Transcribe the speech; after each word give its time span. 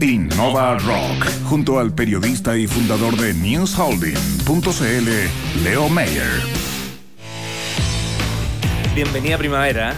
Innova 0.00 0.78
Rock, 0.78 1.26
junto 1.44 1.78
al 1.78 1.92
periodista 1.92 2.56
y 2.56 2.66
fundador 2.66 3.16
de 3.16 3.34
NewsHolding.cl, 3.34 5.64
Leo 5.64 5.88
Mayer. 5.88 6.42
Bienvenida 8.94 9.38
primavera. 9.38 9.94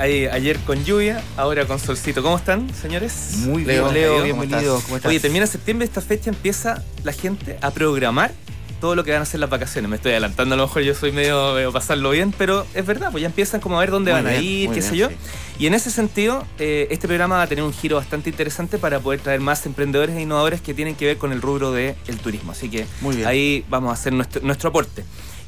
¿eh? 0.00 0.28
Ayer 0.32 0.58
con 0.60 0.84
lluvia, 0.84 1.22
ahora 1.36 1.66
con 1.66 1.78
solcito. 1.78 2.22
¿Cómo 2.22 2.36
están, 2.36 2.72
señores? 2.74 3.36
Muy 3.46 3.64
Leo, 3.64 3.90
bien, 3.90 3.94
Leo, 3.94 4.22
bienvenido. 4.24 4.80
¿cómo 4.82 4.96
estás? 4.96 5.08
Oye, 5.08 5.20
termina 5.20 5.46
septiembre, 5.46 5.86
esta 5.86 6.00
fecha 6.00 6.30
empieza 6.30 6.82
la 7.04 7.12
gente 7.12 7.56
a 7.62 7.70
programar 7.70 8.32
todo 8.84 8.94
lo 8.94 9.02
que 9.02 9.12
van 9.12 9.20
a 9.20 9.22
hacer 9.22 9.40
las 9.40 9.48
vacaciones. 9.48 9.88
Me 9.88 9.96
estoy 9.96 10.12
adelantando, 10.12 10.56
a 10.56 10.58
lo 10.58 10.66
mejor 10.66 10.82
yo 10.82 10.94
soy 10.94 11.10
medio, 11.10 11.54
medio 11.54 11.72
pasarlo 11.72 12.10
bien, 12.10 12.34
pero 12.36 12.66
es 12.74 12.84
verdad, 12.84 13.10
pues 13.10 13.22
ya 13.22 13.28
empiezan 13.28 13.62
como 13.62 13.78
a 13.78 13.80
ver 13.80 13.90
dónde 13.90 14.12
Muy 14.12 14.20
van 14.22 14.30
a 14.30 14.36
ir, 14.36 14.68
qué 14.68 14.74
bien, 14.74 14.82
sé 14.90 14.94
yo. 14.94 15.08
sí. 15.08 15.14
Y 15.58 15.66
en 15.68 15.72
ese 15.72 15.90
sentido, 15.90 16.46
eh, 16.58 16.86
este 16.90 17.06
programa 17.08 17.36
va 17.36 17.42
a 17.44 17.46
tener 17.46 17.64
un 17.64 17.72
giro 17.72 17.96
bastante 17.96 18.28
interesante 18.28 18.76
para 18.76 19.00
poder 19.00 19.20
traer 19.20 19.40
más 19.40 19.64
emprendedores 19.64 20.14
e 20.14 20.20
innovadores 20.20 20.60
que 20.60 20.74
tienen 20.74 20.96
que 20.96 21.06
ver 21.06 21.16
con 21.16 21.32
el 21.32 21.40
rubro 21.40 21.72
del 21.72 21.94
turismo. 22.22 22.52
Así 22.52 22.68
que 22.68 22.84
Muy 23.00 23.16
bien. 23.16 23.26
ahí 23.26 23.64
vamos 23.70 23.88
a 23.88 23.94
hacer 23.94 24.12
nuestro, 24.12 24.42
nuestro 24.42 24.68
aporte. 24.68 25.02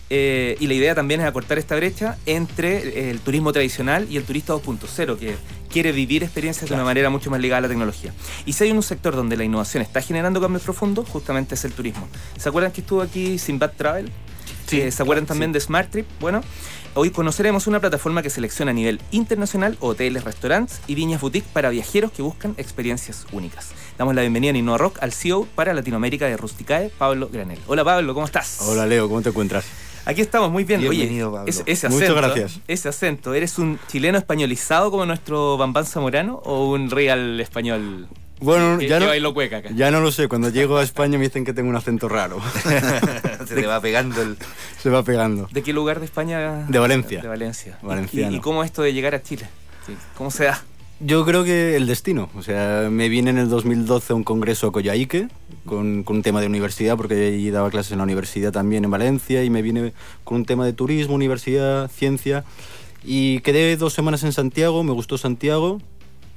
Eh, 0.09 0.56
y 0.59 0.66
la 0.66 0.73
idea 0.73 0.95
también 0.95 1.20
es 1.20 1.26
acortar 1.26 1.59
esta 1.59 1.76
brecha 1.76 2.16
entre 2.24 3.10
el 3.10 3.20
turismo 3.20 3.52
tradicional 3.52 4.06
y 4.09 4.16
el 4.16 4.24
turista 4.24 4.54
2.0, 4.54 5.18
que 5.18 5.34
quiere 5.76 5.92
vivir 5.92 6.22
experiencias 6.24 6.70
de 6.70 6.74
una 6.74 6.84
manera 6.84 7.10
mucho 7.10 7.30
más 7.30 7.38
ligada 7.38 7.58
a 7.58 7.60
la 7.60 7.68
tecnología. 7.68 8.10
Y 8.46 8.54
si 8.54 8.64
hay 8.64 8.70
un 8.72 8.82
sector 8.82 9.14
donde 9.14 9.36
la 9.36 9.44
innovación 9.44 9.82
está 9.82 10.00
generando 10.00 10.40
cambios 10.40 10.62
profundos, 10.62 11.06
justamente 11.06 11.54
es 11.54 11.66
el 11.66 11.72
turismo. 11.74 12.08
¿Se 12.38 12.48
acuerdan 12.48 12.72
que 12.72 12.80
estuvo 12.80 13.02
aquí 13.02 13.38
Sinbad 13.38 13.72
Travel? 13.76 14.10
Sí, 14.66 14.80
Eh, 14.80 14.90
¿Se 14.90 15.02
acuerdan 15.02 15.26
también 15.26 15.52
de 15.52 15.60
Smart 15.60 15.90
Trip? 15.90 16.06
Bueno, 16.18 16.40
hoy 16.94 17.10
conoceremos 17.10 17.66
una 17.66 17.78
plataforma 17.78 18.22
que 18.22 18.30
selecciona 18.30 18.70
a 18.70 18.74
nivel 18.74 19.02
internacional 19.10 19.76
hoteles, 19.80 20.24
restaurantes 20.24 20.80
y 20.86 20.94
viñas 20.94 21.20
boutique 21.20 21.46
para 21.52 21.68
viajeros 21.68 22.10
que 22.10 22.22
buscan 22.22 22.54
experiencias 22.56 23.26
únicas. 23.32 23.72
Damos 23.98 24.14
la 24.14 24.22
bienvenida 24.22 24.52
en 24.52 24.56
Innova 24.56 24.78
Rock 24.78 25.00
al 25.02 25.12
CEO 25.12 25.46
para 25.54 25.74
Latinoamérica 25.74 26.24
de 26.24 26.38
Rusticae, 26.38 26.88
Pablo 26.88 27.28
Granel. 27.30 27.58
Hola 27.66 27.84
Pablo, 27.84 28.14
¿cómo 28.14 28.24
estás? 28.24 28.60
Hola 28.62 28.86
Leo, 28.86 29.08
¿cómo 29.08 29.20
te 29.20 29.29
encuentras? 29.29 29.66
Aquí 30.07 30.21
estamos, 30.21 30.51
muy 30.52 30.62
bien. 30.65 30.80
Bienvenido, 30.80 31.29
Oye, 31.30 31.37
Pablo. 31.38 31.51
ese, 31.51 31.62
ese 31.66 31.88
Muchas 31.88 32.15
gracias. 32.15 32.60
ese 32.68 32.88
acento, 32.88 33.35
¿eres 33.35 33.59
un 33.59 33.79
chileno 33.88 34.16
españolizado 34.18 34.90
como 34.93 35.04
nuestro 35.04 35.57
Bambán 35.57 35.85
Zamorano 35.85 36.37
o 36.45 36.71
un 36.71 36.90
real 36.90 37.40
español 37.40 38.07
Bueno, 38.40 38.79
que, 38.79 38.87
ya 38.87 39.01
que 39.01 39.21
no, 39.21 39.35
cueca 39.35 39.57
acá? 39.59 39.71
ya 39.74 39.90
no 39.90 40.01
lo 40.01 40.13
sé. 40.13 40.29
Cuando 40.29 40.48
llego 40.51 40.76
a 40.79 40.85
España 40.85 41.18
me 41.18 41.24
dicen 41.24 41.45
que 41.45 41.52
tengo 41.52 41.68
un 41.71 41.76
acento 41.76 42.09
raro. 42.09 42.40
Se 43.48 43.54
te 43.57 43.66
va 43.66 43.80
pegando 43.80 44.23
el. 44.23 44.37
Se 44.79 44.90
va 44.90 45.02
pegando. 45.02 45.48
¿De 45.51 45.63
qué 45.65 45.73
lugar 45.73 45.98
de 45.98 46.04
España? 46.07 46.66
De 46.68 46.79
Valencia. 46.79 47.20
De 47.20 47.29
Valencia. 47.29 47.76
¿Y- 47.82 47.87
Valenciano. 47.87 48.32
¿Y, 48.32 48.37
y 48.37 48.41
cómo 48.41 48.63
esto 48.63 48.82
de 48.82 48.93
llegar 48.93 49.15
a 49.16 49.23
Chile? 49.23 49.48
¿Cómo 50.16 50.30
se 50.30 50.45
da? 50.45 50.63
Yo 50.98 51.24
creo 51.24 51.44
que 51.44 51.76
el 51.76 51.86
destino. 51.86 52.30
O 52.34 52.42
sea, 52.42 52.88
me 52.90 53.08
vine 53.08 53.30
en 53.30 53.38
el 53.38 53.48
2012 53.48 54.12
a 54.12 54.16
un 54.16 54.24
congreso 54.24 54.68
a 54.68 54.72
Coyhaique 54.72 55.28
con, 55.66 56.04
con 56.04 56.16
un 56.16 56.22
tema 56.22 56.40
de 56.40 56.46
universidad, 56.46 56.96
porque 56.96 57.28
allí 57.28 57.50
daba 57.50 57.70
clases 57.70 57.92
en 57.92 57.98
la 57.98 58.04
universidad 58.04 58.52
también 58.52 58.84
en 58.84 58.90
Valencia, 58.90 59.44
y 59.44 59.50
me 59.50 59.62
vine 59.62 59.92
con 60.24 60.38
un 60.38 60.44
tema 60.44 60.64
de 60.64 60.72
turismo, 60.72 61.14
universidad, 61.14 61.90
ciencia. 61.90 62.44
Y 63.04 63.40
quedé 63.40 63.76
dos 63.76 63.92
semanas 63.92 64.24
en 64.24 64.32
Santiago, 64.32 64.82
me 64.84 64.92
gustó 64.92 65.19
Santiago, 65.19 65.80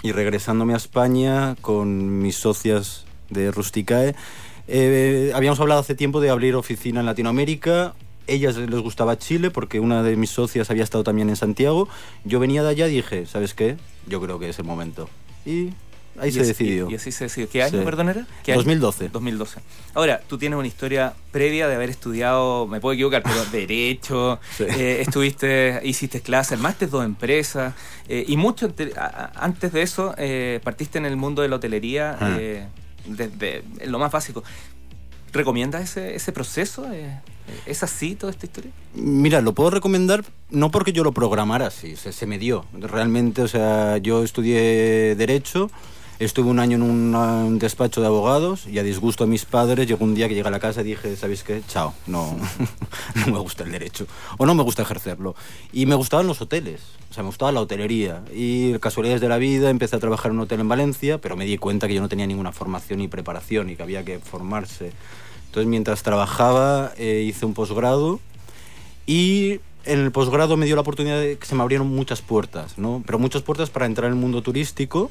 y 0.04 0.12
regresándome 0.12 0.74
a 0.74 0.78
España 0.78 1.56
con 1.62 2.20
mis 2.22 2.36
socias 2.36 3.06
de 3.30 3.52
Rusticae, 3.52 4.16
eh, 4.72 5.32
habíamos 5.34 5.60
hablado 5.60 5.82
hace 5.82 5.96
tiempo 5.96 6.22
de 6.22 6.30
abrir 6.30 6.56
oficina 6.56 7.00
en 7.00 7.08
Latinoamérica. 7.08 7.96
Ellas 8.28 8.56
les 8.56 8.80
gustaba 8.80 9.18
Chile 9.18 9.50
porque 9.50 9.80
una 9.80 10.04
de 10.04 10.16
mis 10.16 10.30
socias 10.30 10.70
había 10.70 10.84
estado 10.84 11.04
también 11.04 11.30
en 11.30 11.36
Santiago. 11.36 11.90
Yo 12.24 12.40
venía 12.40 12.62
de 12.62 12.70
allá 12.70 12.88
y 12.88 12.98
dije, 12.98 13.26
¿sabes 13.26 13.56
qué? 13.56 13.78
Yo 14.08 14.20
creo 14.22 14.40
que 14.40 14.50
es 14.50 14.60
el 14.60 14.66
momento. 14.66 15.10
Y 15.46 15.70
ahí 16.20 16.30
Y 16.30 16.32
se 16.32 16.40
así- 16.42 16.48
decidió. 16.50 16.90
Y, 16.90 16.96
así 16.96 17.12
se 17.12 17.26
decidió. 17.26 17.50
¿Qué 17.50 17.64
año, 17.64 17.80
Sí. 17.80 17.86
perdón, 17.86 18.10
era? 18.10 18.28
¿Qué 18.44 18.52
año? 18.54 18.60
2012. 18.62 19.10
2012. 19.10 19.60
Ahora, 19.94 20.20
tú 20.28 20.38
tienes 20.38 20.58
una 20.58 20.68
historia 20.68 21.14
previa 21.32 21.68
de 21.68 21.76
haber 21.76 21.90
estudiado, 21.90 22.68
me 22.68 22.80
puedo 22.80 22.94
equivocar, 22.94 23.24
pero 23.24 23.46
Derecho, 23.52 24.40
Sí. 24.58 24.64
eh, 24.64 25.02
estuviste, 25.02 25.80
hiciste 25.84 26.22
clases, 26.22 26.60
máster 26.60 26.90
dos 26.90 27.06
empresas, 27.06 27.74
eh, 28.08 28.26
y 28.28 28.36
mucho 28.38 28.66
ante- 28.68 28.94
a- 28.98 29.32
antes 29.36 29.72
de 29.72 29.82
eso 29.82 30.14
eh, 30.18 30.60
partiste 30.64 30.98
en 30.98 31.06
el 31.06 31.16
mundo 31.16 31.42
de 31.42 31.48
la 31.50 31.56
hotelería, 31.58 32.18
Ah. 32.20 32.38
eh, 32.40 32.68
desde 33.06 33.64
lo 33.86 33.98
más 34.00 34.12
básico. 34.12 34.44
¿Recomiendas 35.32 35.84
ese, 35.84 36.16
ese 36.16 36.32
proceso? 36.32 36.92
Eh, 36.92 37.20
¿Es 37.66 37.84
así 37.84 38.16
toda 38.16 38.32
esta 38.32 38.46
historia? 38.46 38.72
Mira, 38.94 39.42
lo 39.42 39.54
puedo 39.54 39.70
recomendar 39.70 40.24
no 40.50 40.72
porque 40.72 40.94
yo 40.94 41.04
lo 41.04 41.12
programara 41.12 41.68
así, 41.68 41.96
se, 41.96 42.12
se 42.12 42.26
me 42.26 42.38
dio. 42.38 42.66
Realmente, 42.74 43.42
o 43.42 43.48
sea, 43.48 43.98
yo 43.98 44.24
estudié 44.24 45.16
Derecho, 45.16 45.70
estuve 46.20 46.50
un 46.50 46.60
año 46.60 46.76
en 46.76 46.82
un, 46.82 47.16
un 47.16 47.60
despacho 47.60 48.02
de 48.02 48.08
abogados 48.08 48.68
y 48.68 48.78
a 48.78 48.84
disgusto 48.84 49.24
de 49.24 49.30
mis 49.30 49.46
padres 49.46 49.88
llegó 49.88 50.04
un 50.04 50.16
día 50.16 50.28
que 50.28 50.36
llegué 50.36 50.48
a 50.48 50.52
la 50.52 50.60
casa 50.60 50.82
y 50.82 50.84
dije, 50.84 51.16
¿sabéis 51.16 51.44
qué? 51.44 51.62
Chao, 51.68 51.94
no, 52.08 52.38
no 53.16 53.28
me 53.28 53.40
gusta 53.40 53.64
el 53.64 53.72
derecho 53.72 54.06
o 54.38 54.46
no 54.46 54.54
me 54.54 54.64
gusta 54.64 54.82
ejercerlo. 54.82 55.36
Y 55.72 55.86
me 55.86 55.96
gustaban 55.96 56.28
los 56.28 56.42
hoteles, 56.42 56.82
o 57.10 57.14
sea, 57.14 57.24
me 57.24 57.28
gustaba 57.28 57.52
la 57.52 57.62
hotelería. 57.62 58.22
Y 58.34 58.78
casualidades 58.80 59.22
de 59.22 59.30
la 59.30 59.38
vida, 59.38 59.70
empecé 59.70 59.96
a 59.96 60.00
trabajar 60.00 60.32
en 60.32 60.38
un 60.38 60.44
hotel 60.44 60.60
en 60.60 60.68
Valencia, 60.68 61.20
pero 61.20 61.36
me 61.36 61.46
di 61.46 61.58
cuenta 61.58 61.88
que 61.88 61.94
yo 61.94 62.02
no 62.02 62.10
tenía 62.10 62.28
ninguna 62.28 62.52
formación 62.52 63.00
ni 63.00 63.08
preparación 63.08 63.70
y 63.70 63.76
que 63.76 63.84
había 63.84 64.04
que 64.04 64.20
formarse. 64.20 64.92
Entonces, 65.46 65.68
mientras 65.68 66.04
trabajaba, 66.04 66.92
eh, 66.98 67.26
hice 67.28 67.46
un 67.46 67.54
posgrado 67.54 68.20
y 69.08 69.60
en 69.86 70.00
el 70.00 70.12
posgrado 70.12 70.56
me 70.58 70.68
dio 70.68 70.76
la 70.76 70.82
oportunidad 70.82 71.20
de 71.20 71.38
que 71.38 71.48
se 71.48 71.56
me 71.56 71.64
abrieron 71.64 71.88
muchas 71.88 72.22
puertas, 72.22 72.78
¿no? 72.78 73.02
Pero 73.06 73.18
muchas 73.18 73.42
puertas 73.42 73.72
para 73.72 73.88
entrar 73.88 74.08
en 74.08 74.14
el 74.14 74.20
mundo 74.20 74.44
turístico. 74.44 75.10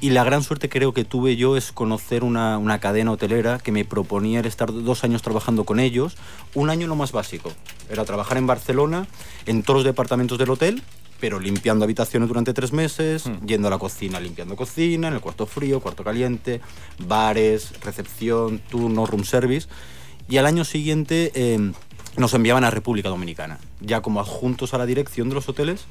Y 0.00 0.10
la 0.10 0.24
gran 0.24 0.42
suerte 0.42 0.68
creo 0.68 0.92
que 0.92 1.04
tuve 1.04 1.36
yo 1.36 1.56
es 1.56 1.72
conocer 1.72 2.24
una, 2.24 2.58
una 2.58 2.78
cadena 2.78 3.12
hotelera 3.12 3.58
que 3.58 3.72
me 3.72 3.84
proponía 3.84 4.40
el 4.40 4.46
estar 4.46 4.70
dos 4.70 5.02
años 5.02 5.22
trabajando 5.22 5.64
con 5.64 5.80
ellos. 5.80 6.16
Un 6.52 6.68
año 6.68 6.86
lo 6.86 6.96
más 6.96 7.12
básico. 7.12 7.52
Era 7.88 8.04
trabajar 8.04 8.36
en 8.36 8.46
Barcelona, 8.46 9.06
en 9.46 9.62
todos 9.62 9.78
los 9.78 9.84
departamentos 9.84 10.36
del 10.36 10.50
hotel, 10.50 10.82
pero 11.20 11.40
limpiando 11.40 11.84
habitaciones 11.84 12.28
durante 12.28 12.52
tres 12.52 12.72
meses, 12.72 13.26
Hmm. 13.26 13.46
yendo 13.46 13.68
a 13.68 13.70
la 13.70 13.78
cocina, 13.78 14.20
limpiando 14.20 14.56
cocina, 14.56 15.08
en 15.08 15.14
el 15.14 15.20
cuarto 15.20 15.46
frío, 15.46 15.80
cuarto 15.80 16.04
caliente, 16.04 16.60
bares, 16.98 17.72
recepción, 17.80 18.58
turno, 18.58 19.06
room 19.06 19.24
service. 19.24 19.68
Y 20.28 20.36
al 20.36 20.44
año 20.44 20.64
siguiente 20.64 21.32
eh, 21.34 21.72
nos 22.18 22.34
enviaban 22.34 22.64
a 22.64 22.70
República 22.70 23.08
Dominicana, 23.08 23.58
ya 23.80 24.02
como 24.02 24.20
adjuntos 24.20 24.74
a 24.74 24.78
la 24.78 24.86
dirección 24.86 25.30
de 25.30 25.34
los 25.36 25.48
hoteles. 25.48 25.86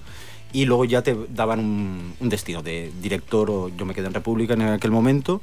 Y 0.53 0.66
luego 0.66 0.86
ya 0.86 1.02
te 1.02 1.18
daban 1.30 1.59
un, 1.59 2.16
un 2.19 2.30
destino 2.30 2.64
de 2.64 2.91
director 3.02 3.50
o 3.50 3.69
yo 3.69 3.86
me 3.86 3.94
quedé 3.94 4.08
en 4.08 4.14
República 4.14 4.53
en 4.53 4.62
aquel 4.62 4.91
momento. 4.91 5.41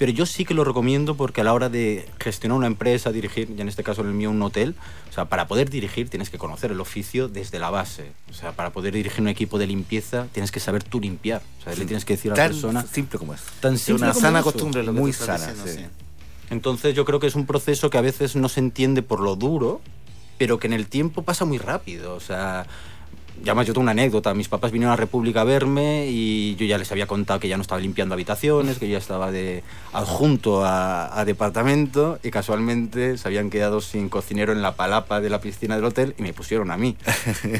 Pero 0.00 0.12
yo 0.12 0.24
sí 0.24 0.46
que 0.46 0.54
lo 0.54 0.64
recomiendo 0.64 1.14
porque 1.14 1.42
a 1.42 1.44
la 1.44 1.52
hora 1.52 1.68
de 1.68 2.08
gestionar 2.18 2.56
una 2.56 2.66
empresa, 2.66 3.12
dirigir, 3.12 3.50
y 3.54 3.60
en 3.60 3.68
este 3.68 3.82
caso 3.82 4.00
en 4.00 4.08
el 4.08 4.14
mío 4.14 4.30
un 4.30 4.40
hotel, 4.40 4.74
o 5.10 5.12
sea, 5.12 5.26
para 5.26 5.46
poder 5.46 5.68
dirigir 5.68 6.08
tienes 6.08 6.30
que 6.30 6.38
conocer 6.38 6.70
el 6.70 6.80
oficio 6.80 7.28
desde 7.28 7.58
la 7.58 7.68
base. 7.68 8.12
O 8.30 8.32
sea, 8.32 8.52
para 8.52 8.70
poder 8.70 8.94
dirigir 8.94 9.20
un 9.20 9.28
equipo 9.28 9.58
de 9.58 9.66
limpieza 9.66 10.26
tienes 10.32 10.50
que 10.50 10.58
saber 10.58 10.82
tú 10.82 11.00
limpiar. 11.00 11.42
O 11.60 11.64
sea, 11.64 11.74
le 11.74 11.84
tienes 11.84 12.06
que 12.06 12.14
decir 12.14 12.32
a 12.32 12.34
la 12.36 12.46
persona... 12.46 12.82
simple 12.90 13.18
como 13.18 13.34
es. 13.34 13.42
Tan 13.60 13.76
simple 13.76 14.04
una 14.04 14.12
como 14.14 14.22
sana 14.22 14.38
eso. 14.38 14.50
costumbre 14.50 14.82
lo 14.82 14.94
que 14.94 15.00
Muy 15.00 15.12
sana, 15.12 15.52
diciendo, 15.52 15.66
sí. 15.66 15.86
Entonces 16.48 16.94
yo 16.94 17.04
creo 17.04 17.20
que 17.20 17.26
es 17.26 17.34
un 17.34 17.44
proceso 17.44 17.90
que 17.90 17.98
a 17.98 18.00
veces 18.00 18.36
no 18.36 18.48
se 18.48 18.60
entiende 18.60 19.02
por 19.02 19.20
lo 19.20 19.36
duro, 19.36 19.82
pero 20.38 20.58
que 20.58 20.66
en 20.66 20.72
el 20.72 20.86
tiempo 20.86 21.24
pasa 21.24 21.44
muy 21.44 21.58
rápido. 21.58 22.14
O 22.14 22.20
sea, 22.20 22.66
ya 23.42 23.54
más 23.54 23.66
yo 23.66 23.72
tengo 23.72 23.82
una 23.82 23.92
anécdota. 23.92 24.34
Mis 24.34 24.48
papás 24.48 24.70
vinieron 24.72 24.92
a 24.92 24.96
República 24.96 25.40
a 25.42 25.44
verme 25.44 26.06
y 26.08 26.56
yo 26.56 26.66
ya 26.66 26.78
les 26.78 26.90
había 26.92 27.06
contado 27.06 27.40
que 27.40 27.48
ya 27.48 27.56
no 27.56 27.62
estaba 27.62 27.80
limpiando 27.80 28.14
habitaciones, 28.14 28.78
que 28.78 28.88
ya 28.88 28.98
estaba 28.98 29.30
de 29.30 29.62
adjunto 29.92 30.64
a, 30.64 31.18
a 31.18 31.24
departamento 31.24 32.18
y 32.22 32.30
casualmente 32.30 33.18
se 33.18 33.28
habían 33.28 33.50
quedado 33.50 33.80
sin 33.80 34.08
cocinero 34.08 34.52
en 34.52 34.62
la 34.62 34.74
palapa 34.76 35.20
de 35.20 35.30
la 35.30 35.40
piscina 35.40 35.76
del 35.76 35.84
hotel 35.84 36.14
y 36.18 36.22
me 36.22 36.32
pusieron 36.32 36.70
a 36.70 36.76
mí. 36.76 36.96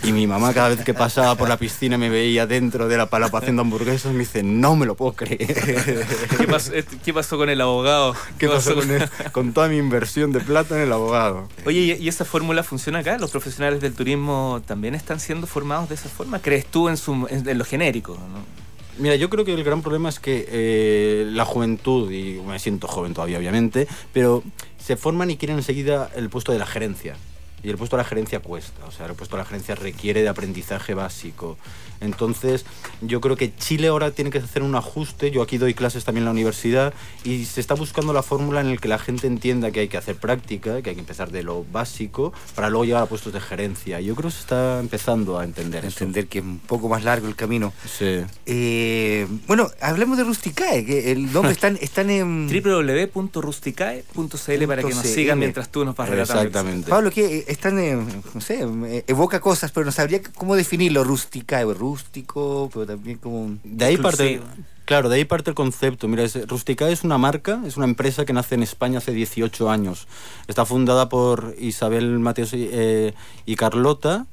Y 0.05 0.13
mi 0.13 0.27
mamá 0.27 0.53
cada 0.55 0.69
vez 0.71 0.85
que 0.85 0.95
pasaba 0.95 1.35
por 1.37 1.49
la 1.49 1.57
piscina 1.57 1.97
y 1.97 1.99
me 1.99 2.09
veía 2.09 2.47
dentro 2.47 2.89
de 2.89 2.97
la 2.97 3.07
palapa 3.07 3.39
haciendo 3.39 3.63
hamburguesas 3.63 4.13
me 4.13 4.21
dice, 4.21 4.43
no 4.43 4.77
me 4.77 4.87
lo 4.87 4.95
puedo 4.95 5.13
creer. 5.13 5.39
¿Qué 6.39 6.47
pasó, 6.49 6.73
eh, 6.75 6.85
qué 7.05 7.13
pasó 7.13 7.37
con 7.37 7.49
el 7.51 7.61
abogado? 7.61 8.15
¿Qué 8.39 8.49
pasó 8.49 8.75
con, 8.75 8.91
el- 8.91 9.09
con 9.33 9.53
toda 9.53 9.69
mi 9.69 9.77
inversión 9.77 10.33
de 10.33 10.41
plata 10.41 10.77
en 10.77 10.83
el 10.83 10.93
abogado? 10.93 11.49
Oye, 11.67 11.81
¿y- 11.81 11.93
¿y 12.05 12.09
esa 12.09 12.25
fórmula 12.25 12.63
funciona 12.63 13.01
acá? 13.01 13.19
¿Los 13.19 13.31
profesionales 13.31 13.81
del 13.81 13.95
turismo 13.95 14.63
también 14.67 14.95
están 14.95 15.21
siendo 15.21 15.47
formados 15.47 15.70
de 15.89 15.95
esa 15.95 16.09
forma? 16.09 16.41
¿Crees 16.43 16.67
tú 16.67 16.89
en, 16.89 16.97
su, 16.97 17.27
en, 17.31 17.49
en 17.49 17.59
lo 17.59 17.65
genérico? 17.65 18.15
¿no? 18.15 18.61
Mira, 18.99 19.15
yo 19.15 19.31
creo 19.31 19.45
que 19.45 19.55
el 19.55 19.65
gran 19.65 19.81
problema 19.81 20.09
es 20.09 20.19
que 20.19 20.47
eh, 20.49 21.27
la 21.31 21.45
juventud, 21.45 22.11
y 22.11 22.41
me 22.47 22.59
siento 22.59 22.87
joven 22.87 23.15
todavía 23.15 23.39
obviamente, 23.39 23.89
pero 24.13 24.43
se 24.79 24.97
forman 24.97 25.31
y 25.31 25.37
quieren 25.37 25.57
enseguida 25.57 26.11
el 26.17 26.29
puesto 26.29 26.53
de 26.53 26.59
la 26.59 26.67
gerencia. 26.67 27.17
Y 27.63 27.71
el 27.71 27.77
puesto 27.77 27.97
a 27.97 27.99
la 27.99 28.05
gerencia 28.05 28.41
cuesta, 28.41 28.85
o 28.87 28.91
sea, 28.91 29.07
el 29.07 29.15
puesto 29.15 29.37
a 29.37 29.39
la 29.39 29.45
gerencia 29.45 29.75
requiere 29.75 30.23
de 30.23 30.29
aprendizaje 30.29 30.95
básico. 30.95 31.59
Entonces, 32.01 32.65
yo 33.03 33.21
creo 33.21 33.37
que 33.37 33.55
Chile 33.55 33.89
ahora 33.89 34.11
tiene 34.11 34.31
que 34.31 34.39
hacer 34.39 34.63
un 34.63 34.75
ajuste. 34.75 35.31
Yo 35.31 35.43
aquí 35.43 35.59
doy 35.59 35.75
clases 35.75 36.05
también 36.05 36.23
en 36.23 36.27
la 36.27 36.31
universidad 36.33 36.95
y 37.25 37.45
se 37.45 37.61
está 37.61 37.75
buscando 37.75 38.15
la 38.15 38.23
fórmula 38.23 38.63
en 38.63 38.71
la 38.71 38.77
que 38.79 38.89
la 38.89 38.99
gente 38.99 39.27
entienda 39.27 39.71
que 39.71 39.81
hay 39.81 39.89
que 39.89 39.99
hacer 39.99 40.17
práctica, 40.17 40.81
que 40.83 40.91
hay 40.91 40.97
que 40.97 41.01
empezar 41.01 41.31
de 41.31 41.43
lo 41.43 41.65
básico 41.65 42.33
para 42.55 42.71
luego 42.71 42.85
llegar 42.85 43.03
a 43.03 43.07
puestos 43.07 43.33
de 43.33 43.41
gerencia. 43.41 44.01
Yo 44.01 44.15
creo 44.15 44.31
que 44.31 44.37
se 44.37 44.41
está 44.41 44.79
empezando 44.81 45.39
a 45.39 45.45
entender 45.45 45.85
eso. 45.85 46.05
Entender 46.05 46.27
que 46.27 46.39
es 46.39 46.45
un 46.45 46.59
poco 46.59 46.89
más 46.89 47.05
largo 47.05 47.29
el 47.29 47.37
camino. 47.37 47.75
Sí. 47.87 48.23
Eh, 48.47 49.27
bueno, 49.47 49.71
hablemos 49.81 50.17
de 50.17 50.25
Rusticae, 50.25 50.87
que 50.87 51.13
el 51.13 51.31
nombre 51.33 51.53
están, 51.53 51.79
están 51.81 52.11
en... 52.11 52.49
www.rusticae.cl 52.51 54.67
para 54.67 54.83
que 54.83 54.95
nos 54.95 55.07
sigan 55.07 55.39
mientras 55.39 55.71
tú 55.71 55.85
nos 55.85 55.95
vas 55.95 56.09
relatando. 56.09 56.43
Exactamente. 56.43 56.89
Pablo, 56.89 57.11
están, 57.51 57.79
en, 57.81 58.23
no 58.33 58.41
sé, 58.41 58.61
eh, 58.63 59.05
evoca 59.09 59.41
cosas, 59.41 59.73
pero 59.73 59.85
no 59.85 59.93
sabría 59.93 60.23
cómo 60.37 60.55
definirlo. 60.55 61.03
Rusticae, 61.03 61.65
rústico, 61.75 62.71
pero 62.73 62.87
también 62.87 63.19
como... 63.19 63.59
De 63.65 63.85
ahí 63.85 63.97
parte, 63.97 64.41
claro, 64.85 65.09
de 65.09 65.17
ahí 65.17 65.25
parte 65.25 65.51
el 65.51 65.57
concepto. 65.57 66.07
Mira, 66.07 66.23
es, 66.23 66.47
Rusticae 66.47 66.93
es 66.93 67.03
una 67.03 67.19
marca, 67.19 67.61
es 67.67 67.77
una 67.77 67.87
empresa 67.87 68.25
que 68.25 68.33
nace 68.33 68.55
en 68.55 68.63
España 68.63 68.99
hace 68.99 69.13
18 69.13 69.69
años. 69.69 70.07
Está 70.47 70.65
fundada 70.65 71.09
por 71.09 71.57
Isabel 71.59 72.21
Mateos 72.21 72.53
y, 72.53 72.69
eh, 72.71 73.15
y 73.47 73.57
Carlota, 73.57 74.27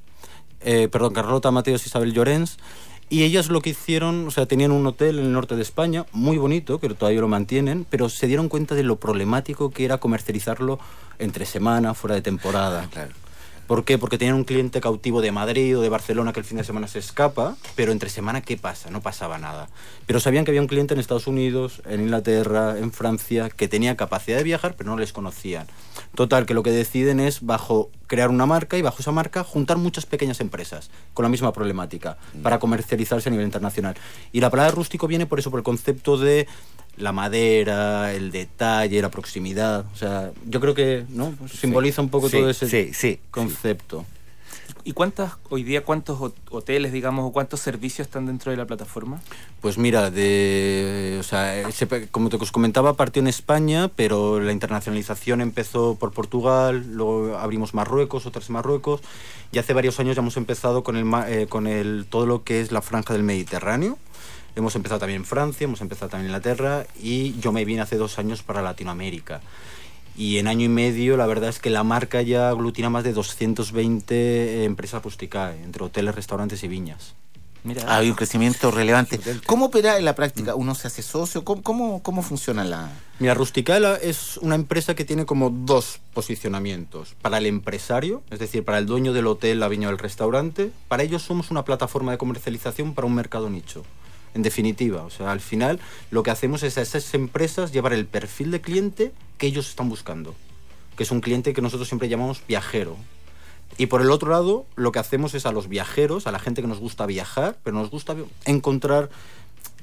eh, 0.62 0.88
perdón, 0.88 1.14
Carlota 1.14 1.50
Mateos 1.50 1.84
y 1.84 1.90
Isabel 1.90 2.14
Llorens. 2.14 2.58
Y 3.10 3.24
ellas 3.24 3.48
lo 3.48 3.62
que 3.62 3.70
hicieron, 3.70 4.28
o 4.28 4.32
sea, 4.32 4.46
tenían 4.48 4.72
un 4.72 4.86
hotel 4.86 5.20
en 5.20 5.26
el 5.26 5.32
norte 5.32 5.56
de 5.56 5.62
España, 5.62 6.06
muy 6.12 6.38
bonito, 6.38 6.80
que 6.80 6.90
todavía 6.90 7.22
lo 7.22 7.30
mantienen, 7.30 7.86
pero 7.90 8.10
se 8.10 8.28
dieron 8.28 8.50
cuenta 8.50 8.76
de 8.76 8.84
lo 8.84 8.98
problemático 8.98 9.72
que 9.72 9.86
era 9.86 9.98
comercializarlo 9.98 10.78
entre 11.18 11.46
semana, 11.46 11.94
fuera 11.94 12.16
de 12.16 12.22
temporada. 12.22 12.88
Claro. 12.92 13.14
¿Por 13.68 13.84
qué? 13.84 13.98
Porque 13.98 14.18
tenían 14.18 14.36
un 14.36 14.46
cliente 14.46 14.80
cautivo 14.80 15.22
de 15.22 15.34
Madrid 15.34 15.78
o 15.78 15.82
de 15.82 15.90
Barcelona 15.90 16.32
que 16.32 16.40
el 16.40 16.46
fin 16.46 16.58
de 16.58 16.64
semana 16.64 16.88
se 16.88 17.00
escapa, 17.00 17.58
pero 17.76 17.92
entre 17.92 18.10
semana, 18.10 18.42
¿qué 18.42 18.56
pasa? 18.56 18.90
No 18.90 19.02
pasaba 19.02 19.38
nada. 19.38 19.68
Pero 20.06 20.22
sabían 20.22 20.46
que 20.46 20.52
había 20.52 20.62
un 20.62 20.68
cliente 20.68 20.94
en 20.94 21.02
Estados 21.02 21.28
Unidos, 21.28 21.82
en 21.86 22.00
Inglaterra, 22.00 22.78
en 22.78 22.94
Francia, 22.94 23.50
que 23.50 23.68
tenía 23.68 23.98
capacidad 23.98 24.38
de 24.38 24.44
viajar, 24.44 24.76
pero 24.78 24.90
no 24.90 24.98
les 24.98 25.12
conocían. 25.12 25.68
Total, 26.16 26.46
que 26.46 26.54
lo 26.54 26.64
que 26.64 26.72
deciden 26.72 27.20
es, 27.20 27.46
bajo 27.46 27.90
crear 28.08 28.30
una 28.30 28.46
marca 28.46 28.78
y 28.78 28.82
bajo 28.82 29.02
esa 29.02 29.12
marca 29.12 29.44
juntar 29.44 29.78
muchas 29.78 30.06
pequeñas 30.06 30.40
empresas 30.40 30.90
con 31.14 31.24
la 31.24 31.30
misma 31.30 31.54
problemática 31.54 32.18
para 32.42 32.58
comercializarse 32.60 33.30
a 33.30 33.32
nivel 33.32 33.46
internacional. 33.46 33.96
Y 34.32 34.40
la 34.40 34.50
palabra 34.50 34.72
rústico 34.72 35.08
viene 35.08 35.26
por 35.26 35.40
eso, 35.40 35.52
por 35.52 35.60
el 35.60 35.64
concepto 35.64 36.18
de 36.18 36.48
la 36.98 37.12
madera, 37.12 38.14
el 38.14 38.32
detalle, 38.32 39.02
la 39.02 39.12
proximidad. 39.12 39.86
O 39.94 39.96
sea, 39.96 40.32
yo 40.46 40.60
creo 40.60 40.74
que 40.74 41.06
¿no? 41.10 41.34
Simboliza 41.48 42.02
un 42.02 42.10
poco 42.10 42.30
Sí, 42.30 42.38
todo 42.38 42.50
ese 42.50 42.94
sí, 42.94 43.20
concepto. 43.30 44.06
¿Y 44.88 44.94
cuántas, 44.94 45.34
hoy 45.50 45.64
día, 45.64 45.84
cuántos 45.84 46.18
hot- 46.18 46.34
hoteles, 46.50 46.94
digamos, 46.94 47.26
o 47.26 47.34
cuántos 47.34 47.60
servicios 47.60 48.08
están 48.08 48.26
dentro 48.26 48.52
de 48.52 48.58
la 48.58 48.64
plataforma? 48.64 49.20
Pues 49.60 49.78
mira, 49.78 50.12
de, 50.12 51.18
o 51.20 51.24
sea, 51.24 51.70
se- 51.74 52.08
como 52.08 52.30
te 52.30 52.38
os 52.38 52.54
comentaba, 52.54 52.94
partió 52.94 53.20
en 53.22 53.28
España, 53.28 53.90
pero 53.94 54.40
la 54.40 54.54
internacionalización 54.54 55.42
empezó 55.42 55.96
por 55.96 56.14
Portugal, 56.14 56.86
luego 56.94 57.36
abrimos 57.38 57.74
Marruecos, 57.74 58.26
otras 58.26 58.50
Marruecos, 58.50 59.02
y 59.52 59.60
hace 59.60 59.74
varios 59.74 60.00
años 60.00 60.16
ya 60.16 60.22
hemos 60.22 60.38
empezado 60.38 60.84
con 60.84 60.96
el, 60.96 61.06
eh, 61.28 61.48
con 61.50 61.68
el 61.68 62.06
todo 62.10 62.26
lo 62.26 62.46
que 62.46 62.62
es 62.62 62.72
la 62.72 62.82
franja 62.82 63.12
del 63.12 63.24
Mediterráneo. 63.24 63.98
Hemos 64.56 64.74
empezado 64.78 65.02
también 65.02 65.24
en 65.24 65.26
Francia, 65.26 65.66
hemos 65.66 65.82
empezado 65.82 66.12
también 66.12 66.28
en 66.32 66.38
Inglaterra 66.38 66.86
y 66.98 67.38
yo 67.42 67.52
me 67.52 67.66
vine 67.66 67.82
hace 67.82 67.98
dos 67.98 68.20
años 68.20 68.42
para 68.42 68.62
Latinoamérica. 68.62 69.42
Y 70.18 70.40
en 70.40 70.48
año 70.48 70.66
y 70.66 70.70
medio 70.70 71.16
la 71.16 71.28
verdad 71.28 71.50
es 71.50 71.60
que 71.60 71.70
la 71.70 71.84
marca 71.84 72.22
ya 72.24 72.50
aglutina 72.50 72.90
más 72.90 73.04
de 73.04 73.14
220 73.14 74.66
empresas 74.66 75.04
rusticae, 75.04 75.64
entre 75.64 75.84
hoteles, 75.84 76.16
restaurantes 76.16 76.64
y 76.64 76.68
viñas. 76.68 77.14
Mira, 77.64 77.84
Ha 77.84 77.98
habido 77.98 78.14
un 78.14 78.18
crecimiento 78.18 78.72
relevante. 78.72 79.20
¿Cómo 79.46 79.66
opera 79.66 79.98
en 79.98 80.06
la 80.06 80.16
práctica? 80.16 80.56
¿Uno 80.56 80.74
se 80.74 80.88
hace 80.88 81.02
socio? 81.02 81.44
¿Cómo, 81.44 81.62
cómo, 81.62 82.02
cómo 82.02 82.22
funciona 82.22 82.64
la...? 82.64 82.90
Mira, 83.20 83.34
Rusticala 83.34 83.96
es 83.96 84.38
una 84.38 84.56
empresa 84.56 84.96
que 84.96 85.04
tiene 85.04 85.26
como 85.26 85.50
dos 85.50 86.00
posicionamientos. 86.14 87.16
Para 87.22 87.40
el 87.40 87.46
empresario, 87.46 88.24
es 88.30 88.40
decir, 88.40 88.64
para 88.64 88.78
el 88.78 88.86
dueño 88.86 89.12
del 89.12 89.28
hotel, 89.28 89.60
la 89.60 89.68
viña 89.68 89.90
o 89.90 89.92
el 89.92 89.98
restaurante, 89.98 90.72
para 90.88 91.04
ellos 91.04 91.24
somos 91.24 91.52
una 91.52 91.66
plataforma 91.66 92.12
de 92.12 92.18
comercialización 92.18 92.94
para 92.94 93.06
un 93.06 93.16
mercado 93.16 93.50
nicho. 93.50 93.84
En 94.38 94.44
definitiva, 94.44 95.02
o 95.02 95.10
sea, 95.10 95.32
al 95.32 95.40
final 95.40 95.80
lo 96.12 96.22
que 96.22 96.30
hacemos 96.30 96.62
es 96.62 96.78
a 96.78 96.84
esas 96.84 97.12
empresas 97.16 97.72
llevar 97.72 97.92
el 97.92 98.06
perfil 98.06 98.52
de 98.52 98.62
cliente 98.62 99.12
que 99.40 99.48
ellos 99.48 99.68
están 99.68 99.90
buscando, 99.90 100.36
que 100.96 101.02
es 101.02 101.10
un 101.10 101.22
cliente 101.22 101.54
que 101.54 101.62
nosotros 101.64 101.88
siempre 101.88 102.08
llamamos 102.08 102.44
viajero. 102.48 102.98
Y 103.80 103.88
por 103.88 104.02
el 104.02 104.12
otro 104.12 104.30
lado, 104.30 104.68
lo 104.76 104.92
que 104.92 105.00
hacemos 105.00 105.34
es 105.34 105.48
a 105.48 105.52
los 105.52 105.70
viajeros, 105.70 106.28
a 106.28 106.32
la 106.32 106.38
gente 106.38 106.62
que 106.62 106.68
nos 106.68 106.78
gusta 106.78 107.08
viajar, 107.08 107.58
pero 107.64 107.78
nos 107.78 107.90
gusta 107.90 108.16
encontrar 108.46 109.10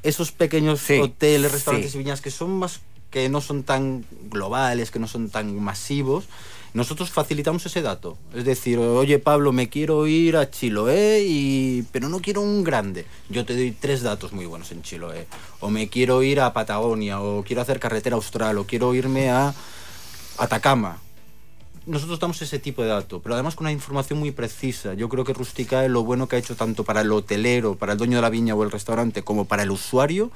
esos 0.05 0.31
pequeños 0.31 0.81
Sí, 0.81 1.00
hoteles, 1.00 1.50
restaurantes 1.50 1.91
sí. 1.91 1.99
y 1.99 2.03
viñas 2.03 2.21
que 2.21 2.31
son 2.31 2.57
más 2.57 2.81
que 3.11 3.29
no 3.29 3.41
son 3.41 3.65
tan 3.65 4.05
globales, 4.31 4.93
que 4.93 5.00
no 5.00 5.09
son 5.09 5.31
tan 5.31 5.61
masivos, 5.61 6.27
nosotros 6.75 7.11
facilitamos 7.11 7.65
ese 7.65 7.82
dato. 7.82 8.19
Es 8.35 8.44
decir, 8.44 8.79
oye 8.79 9.19
Pablo, 9.21 9.53
me 9.53 9.69
quiero 9.69 10.06
ir 10.09 10.37
a 10.37 10.50
Chiloé, 10.50 11.25
y... 11.25 11.85
pero 11.93 12.09
no 12.09 12.21
quiero 12.21 12.43
un 12.43 12.65
grande. 12.65 13.06
Yo 13.31 13.44
te 13.47 13.55
doy 13.55 13.71
tres 13.71 14.03
datos 14.03 14.32
muy 14.32 14.44
buenos 14.44 14.73
en 14.73 14.82
Chiloé. 14.82 15.26
O 15.61 15.71
me 15.71 15.88
quiero 15.88 16.23
ir 16.23 16.41
a 16.41 16.53
Patagonia, 16.53 17.23
o 17.23 17.44
quiero 17.44 17.62
hacer 17.62 17.79
carretera 17.79 18.17
austral, 18.17 18.59
o 18.59 18.67
quiero 18.67 18.93
irme 18.94 19.31
a 19.31 19.55
Atacama. 20.37 20.99
Nosotros 21.87 22.19
damos 22.19 22.41
ese 22.41 22.59
tipo 22.59 22.83
de 22.83 22.89
dato, 22.89 23.21
pero 23.21 23.35
además 23.35 23.55
con 23.55 23.67
una 23.67 23.73
información 23.73 24.19
muy 24.19 24.31
precisa. 24.31 24.95
Yo 24.95 25.11
creo 25.11 25.25
que 25.25 25.35
Rusticae 25.35 25.91
lo 25.91 26.03
bueno 26.03 26.29
que 26.29 26.37
ha 26.37 26.39
hecho 26.39 26.57
tanto 26.57 26.83
para 26.83 27.03
el 27.03 27.13
hotelero, 27.13 27.75
para 27.75 27.93
el 27.93 27.99
dueño 27.99 28.17
de 28.17 28.23
la 28.23 28.31
viña 28.31 28.55
o 28.55 28.63
el 28.63 28.71
restaurante, 28.71 29.23
como 29.23 29.45
para 29.45 29.65
el 29.65 29.71
usuario, 29.71 30.31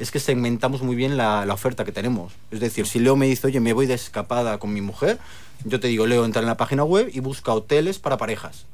es 0.00 0.10
que 0.10 0.18
segmentamos 0.18 0.82
muy 0.82 0.96
bien 0.96 1.16
la, 1.16 1.46
la 1.46 1.54
oferta 1.54 1.84
que 1.84 1.92
tenemos. 1.92 2.32
Es 2.50 2.58
decir, 2.58 2.86
si 2.86 2.98
Leo 2.98 3.14
me 3.14 3.26
dice, 3.26 3.46
oye, 3.46 3.60
me 3.60 3.72
voy 3.72 3.86
de 3.86 3.94
escapada 3.94 4.58
con 4.58 4.72
mi 4.72 4.80
mujer, 4.80 5.20
yo 5.64 5.78
te 5.78 5.86
digo, 5.86 6.06
Leo, 6.06 6.24
entra 6.24 6.42
en 6.42 6.48
la 6.48 6.56
página 6.56 6.82
web 6.82 7.08
y 7.12 7.20
busca 7.20 7.52
hoteles 7.52 8.00
para 8.00 8.16
parejas. 8.16 8.66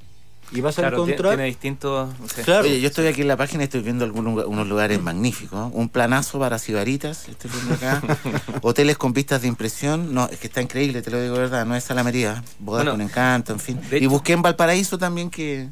Y 0.53 0.61
vas 0.61 0.79
a 0.79 0.83
claro, 0.83 0.99
ti- 1.05 1.11
encontrar... 1.13 1.35
tiene 1.35 1.45
distintos... 1.49 2.09
no 2.21 2.29
sé. 2.29 2.43
Claro. 2.43 2.63
Oye, 2.65 2.81
yo 2.81 2.89
estoy 2.89 3.07
aquí 3.09 3.23
en 3.23 3.29
la 3.29 3.37
página 3.37 3.63
y 3.63 3.65
estoy 3.65 3.81
viendo 3.81 4.05
algunos 4.05 4.45
unos 4.47 4.67
lugares 4.69 5.01
magníficos. 5.03 5.71
Un 5.73 5.89
planazo 5.89 6.39
para 6.39 6.59
Cibaritas, 6.59 7.29
estoy 7.29 7.51
viendo 7.51 7.75
acá. 7.75 8.03
Hoteles 8.63 8.97
con 8.97 9.13
vistas 9.13 9.43
de 9.43 9.49
impresión. 9.49 10.15
No, 10.15 10.27
es 10.29 10.39
que 10.39 10.47
está 10.47 10.63
increíble, 10.63 11.03
te 11.03 11.11
lo 11.11 11.21
digo 11.21 11.35
de 11.35 11.41
verdad. 11.41 11.67
No 11.67 11.75
es 11.75 11.85
Salamería. 11.85 12.43
Bodas 12.61 12.85
Bueno, 12.85 12.93
con 12.93 13.01
encanto, 13.01 13.53
en 13.53 13.61
fin. 13.61 13.81
Y 13.93 14.07
busqué 14.07 14.33
en 14.35 14.43
Valparaíso 14.43 14.97
también 14.99 15.31
que 15.31 15.69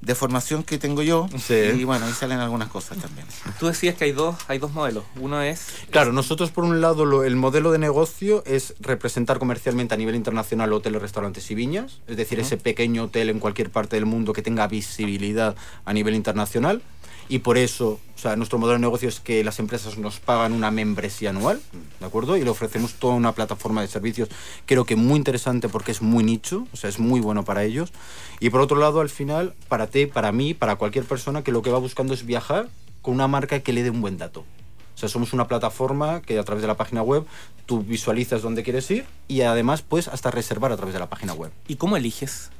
de 0.00 0.14
formación 0.14 0.62
que 0.62 0.78
tengo 0.78 1.02
yo. 1.02 1.28
Sí. 1.38 1.54
Y 1.54 1.84
bueno, 1.84 2.06
ahí 2.06 2.12
salen 2.12 2.38
algunas 2.38 2.68
cosas 2.68 2.98
también. 2.98 3.26
Tú 3.58 3.66
decías 3.66 3.94
que 3.96 4.04
hay 4.04 4.12
dos, 4.12 4.34
hay 4.48 4.58
dos 4.58 4.72
modelos. 4.72 5.04
Uno 5.20 5.42
es... 5.42 5.66
Claro, 5.90 6.12
nosotros 6.12 6.50
por 6.50 6.64
un 6.64 6.80
lado 6.80 7.04
lo- 7.04 7.22
el 7.24 7.36
modelo 7.36 7.70
de 7.70 7.78
negocio 7.78 8.42
es 8.46 8.74
representar 8.80 9.38
comercialmente 9.38 9.92
a 9.94 9.96
nivel 9.98 10.14
internacional 10.14 10.72
hoteles, 10.72 11.02
restaurantes 11.02 11.50
y 11.50 11.54
viñas, 11.54 11.98
es 12.08 12.16
decir, 12.16 12.40
ese 12.40 12.56
pequeño 12.56 13.04
hotel 13.04 13.28
en 13.30 13.40
cualquier 13.40 13.70
parte 13.70 13.96
del 13.96 14.06
mundo 14.06 14.32
que 14.32 14.42
tenga 14.42 14.66
visibilidad 14.68 15.54
a 15.84 15.92
nivel 15.92 16.14
internacional. 16.14 16.82
Y 17.30 17.38
por 17.38 17.58
eso, 17.58 18.00
o 18.16 18.18
sea, 18.18 18.34
nuestro 18.34 18.58
modelo 18.58 18.74
de 18.74 18.80
negocio 18.80 19.08
es 19.08 19.20
que 19.20 19.44
las 19.44 19.60
empresas 19.60 19.96
nos 19.98 20.18
pagan 20.18 20.52
una 20.52 20.72
membresía 20.72 21.30
anual, 21.30 21.60
¿de 22.00 22.04
acuerdo? 22.04 22.36
Y 22.36 22.42
le 22.42 22.50
ofrecemos 22.50 22.94
toda 22.94 23.14
una 23.14 23.30
plataforma 23.36 23.82
de 23.82 23.86
servicios, 23.86 24.28
creo 24.66 24.84
que 24.84 24.96
muy 24.96 25.16
interesante 25.16 25.68
porque 25.68 25.92
es 25.92 26.02
muy 26.02 26.24
nicho, 26.24 26.66
o 26.72 26.76
sea, 26.76 26.90
es 26.90 26.98
muy 26.98 27.20
bueno 27.20 27.44
para 27.44 27.62
ellos. 27.62 27.92
Y 28.40 28.50
por 28.50 28.60
otro 28.60 28.78
lado, 28.78 29.00
al 29.00 29.10
final, 29.10 29.54
para 29.68 29.86
ti, 29.86 30.06
para 30.06 30.32
mí, 30.32 30.54
para 30.54 30.74
cualquier 30.74 31.04
persona 31.04 31.44
que 31.44 31.52
lo 31.52 31.62
que 31.62 31.70
va 31.70 31.78
buscando 31.78 32.14
es 32.14 32.26
viajar 32.26 32.68
con 33.00 33.14
una 33.14 33.28
marca 33.28 33.60
que 33.60 33.72
le 33.72 33.84
dé 33.84 33.90
un 33.90 34.00
buen 34.00 34.18
dato. 34.18 34.40
O 34.40 34.98
sea, 34.98 35.08
somos 35.08 35.32
una 35.32 35.46
plataforma 35.46 36.22
que 36.22 36.36
a 36.36 36.42
través 36.42 36.62
de 36.62 36.68
la 36.68 36.76
página 36.76 37.02
web 37.02 37.24
tú 37.64 37.84
visualizas 37.84 38.42
dónde 38.42 38.64
quieres 38.64 38.90
ir 38.90 39.04
y 39.28 39.42
además 39.42 39.82
puedes 39.82 40.08
hasta 40.08 40.32
reservar 40.32 40.72
a 40.72 40.76
través 40.76 40.94
de 40.94 40.98
la 40.98 41.08
página 41.08 41.32
web. 41.32 41.52
¿Y 41.68 41.76
cómo 41.76 41.96
eliges 41.96 42.50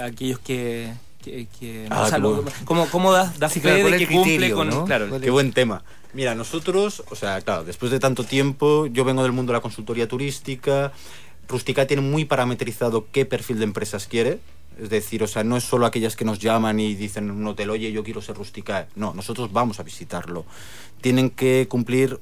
aquellos 0.00 0.38
que... 0.38 0.94
que, 1.24 1.46
que- 1.58 1.86
Ah, 1.90 2.02
o 2.02 2.06
sea, 2.08 2.16
qué 2.16 2.22
lo- 2.22 2.34
bueno. 2.42 2.50
¿Cómo, 2.64 2.86
cómo 2.90 3.12
das, 3.12 3.38
das 3.38 3.52
Sí, 3.52 3.60
fe 3.60 3.68
claro, 3.68 3.80
¿cuál 3.82 3.90
de 3.92 3.96
es 4.02 4.08
que 4.08 4.14
el 4.14 4.18
cumple 4.18 4.34
criterio, 4.36 4.56
con... 4.56 4.68
no? 4.68 4.84
Claro, 4.84 5.08
¿Cuál 5.08 5.20
Qué 5.20 5.30
buen 5.30 5.52
tema. 5.52 5.82
Mira, 6.12 6.34
nosotros, 6.34 7.02
o 7.10 7.16
sea, 7.16 7.40
claro, 7.40 7.64
después 7.64 7.90
de 7.90 7.98
tanto 7.98 8.22
tiempo, 8.24 8.86
yo 8.86 9.04
vengo 9.04 9.22
del 9.22 9.32
mundo 9.32 9.52
de 9.52 9.58
la 9.58 9.62
consultoría 9.62 10.06
turística. 10.06 10.92
Rustica 11.48 11.86
tiene 11.86 12.02
muy 12.02 12.24
parametrizado 12.24 13.06
qué 13.10 13.26
perfil 13.26 13.58
de 13.58 13.64
empresas 13.64 14.06
quiere. 14.06 14.38
Es 14.80 14.90
decir, 14.90 15.22
o 15.22 15.26
sea, 15.26 15.44
no 15.44 15.56
es 15.56 15.64
solo 15.64 15.86
aquellas 15.86 16.16
que 16.16 16.24
nos 16.24 16.38
llaman 16.38 16.80
y 16.80 16.94
dicen 16.94 17.24
en 17.24 17.30
un 17.32 17.46
hotel, 17.46 17.70
oye, 17.70 17.92
yo 17.92 18.02
quiero 18.04 18.20
ser 18.22 18.36
Rustica. 18.36 18.88
No, 18.96 19.12
nosotros 19.14 19.52
vamos 19.52 19.78
a 19.80 19.82
visitarlo. 19.82 20.44
Tienen 21.00 21.30
que 21.30 21.66
cumplir 21.68 22.18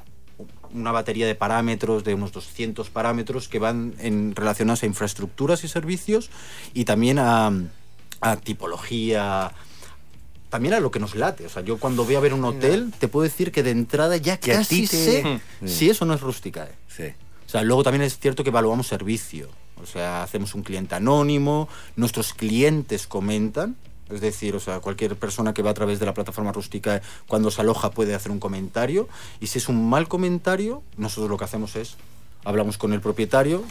una 0.75 0.91
batería 0.91 1.27
de 1.27 1.35
parámetros, 1.35 2.03
de 2.03 2.15
unos 2.15 2.33
200 2.33 2.89
parámetros 2.91 3.47
que 3.49 3.59
van 3.59 3.95
en, 3.99 4.35
relacionados 4.35 4.83
a 4.83 4.87
infraestructuras 4.87 5.65
y 5.65 5.69
servicios 5.69 6.31
y 6.75 6.85
también 6.87 7.19
a, 7.19 7.53
a 8.23 8.37
tipología, 8.37 9.53
también 10.49 10.75
a 10.75 10.81
lo 10.81 10.91
que 10.91 10.99
nos 11.01 11.15
late. 11.15 11.45
O 11.47 11.49
sea, 11.49 11.63
yo 11.63 11.79
cuando 11.79 12.05
voy 12.05 12.15
a 12.15 12.21
ver 12.21 12.33
un 12.35 12.45
hotel, 12.45 12.93
te 12.99 13.09
puedo 13.09 13.25
decir 13.25 13.53
que 13.53 13.63
de 13.63 13.71
entrada 13.73 14.17
ya 14.17 14.39
Que 14.39 14.53
a 14.53 14.57
casi 14.59 14.87
te- 14.87 14.97
sé 14.97 15.41
Mm. 15.61 15.67
si 15.69 15.91
eso 15.91 16.05
no 16.07 16.15
es 16.15 16.21
rústica. 16.21 16.65
¿eh? 16.65 16.73
Sí. 16.89 17.05
O 17.47 17.49
sea, 17.49 17.63
luego 17.63 17.83
también 17.83 18.03
es 18.03 18.19
cierto 18.19 18.43
que 18.45 18.51
evaluamos 18.51 18.87
servicio. 18.87 19.49
O 19.83 19.87
sea, 19.87 20.23
hacemos 20.23 20.55
un 20.55 20.63
cliente 20.63 20.95
anónimo, 20.95 21.69
nuestros 21.97 22.35
clientes 22.35 23.07
comentan, 23.09 23.75
es 24.11 24.21
decir, 24.21 24.55
o 24.55 24.61
sea, 24.61 24.79
cualquier 24.81 25.17
persona 25.17 25.53
que 25.55 25.63
va 25.63 25.71
a 25.71 25.75
través 25.75 25.99
de 25.99 26.07
la 26.07 26.15
plataforma 26.15 26.53
rústica 26.53 27.03
cuando 27.27 27.51
se 27.51 27.61
aloja 27.63 27.91
puede 27.91 28.15
hacer 28.15 28.31
un 28.31 28.39
comentario 28.39 29.09
y 29.41 29.49
si 29.49 29.59
es 29.59 29.69
un 29.69 29.89
mal 29.91 30.07
comentario, 30.07 30.83
nosotros 30.97 31.29
lo 31.31 31.37
que 31.37 31.45
hacemos 31.45 31.75
es 31.77 31.97
hablamos 32.45 32.79
con 32.79 32.93
el 32.93 33.01
propietario 33.01 33.65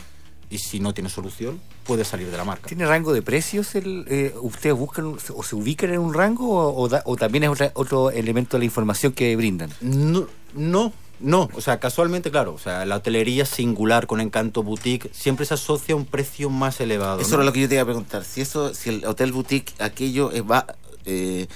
y 0.51 0.57
si 0.59 0.79
no 0.79 0.93
tiene 0.93 1.09
solución, 1.09 1.59
puede 1.85 2.03
salir 2.05 2.29
de 2.29 2.37
la 2.37 2.43
marca. 2.43 2.67
¿Tiene 2.67 2.85
rango 2.85 3.13
de 3.13 3.21
precios? 3.21 3.73
El, 3.75 4.05
eh, 4.09 4.35
¿Ustedes 4.41 4.75
buscan 4.77 5.05
o 5.35 5.43
se 5.43 5.55
ubican 5.55 5.91
en 5.93 5.99
un 5.99 6.13
rango 6.13 6.49
o, 6.49 6.81
o 6.83 6.87
da- 6.89 7.01
o 7.05 7.15
también 7.15 7.45
es 7.45 7.49
otra- 7.49 7.71
otro 7.73 8.11
elemento 8.11 8.57
de 8.57 8.59
la 8.59 8.65
información 8.65 9.13
que 9.13 9.35
brindan? 9.35 9.69
No, 9.81 10.27
no, 10.53 10.91
no. 11.21 11.49
O 11.55 11.61
sea, 11.61 11.79
casualmente, 11.79 12.29
claro, 12.31 12.53
o 12.53 12.59
sea, 12.59 12.85
la 12.85 12.97
hotelería 12.97 13.45
singular 13.45 14.07
con 14.07 14.19
encanto 14.19 14.61
boutique 14.61 15.09
siempre 15.13 15.45
se 15.45 15.53
asocia 15.53 15.93
a 15.93 15.97
un 15.97 16.05
precio 16.05 16.49
más 16.49 16.81
elevado. 16.81 17.21
Eso 17.21 17.29
¿no? 17.31 17.35
era 17.37 17.43
lo 17.45 17.53
que 17.53 17.61
yo 17.61 17.69
te 17.69 17.75
iba 17.75 17.83
a 17.83 17.85
preguntar. 17.85 18.23
Si 18.25 18.41
eso, 18.41 18.73
si 18.73 18.89
el 18.89 19.05
hotel 19.05 19.31
boutique, 19.31 19.73
aquello 19.79 20.31
eh, 20.33 20.41
va 20.41 20.65
eh, 21.05 21.47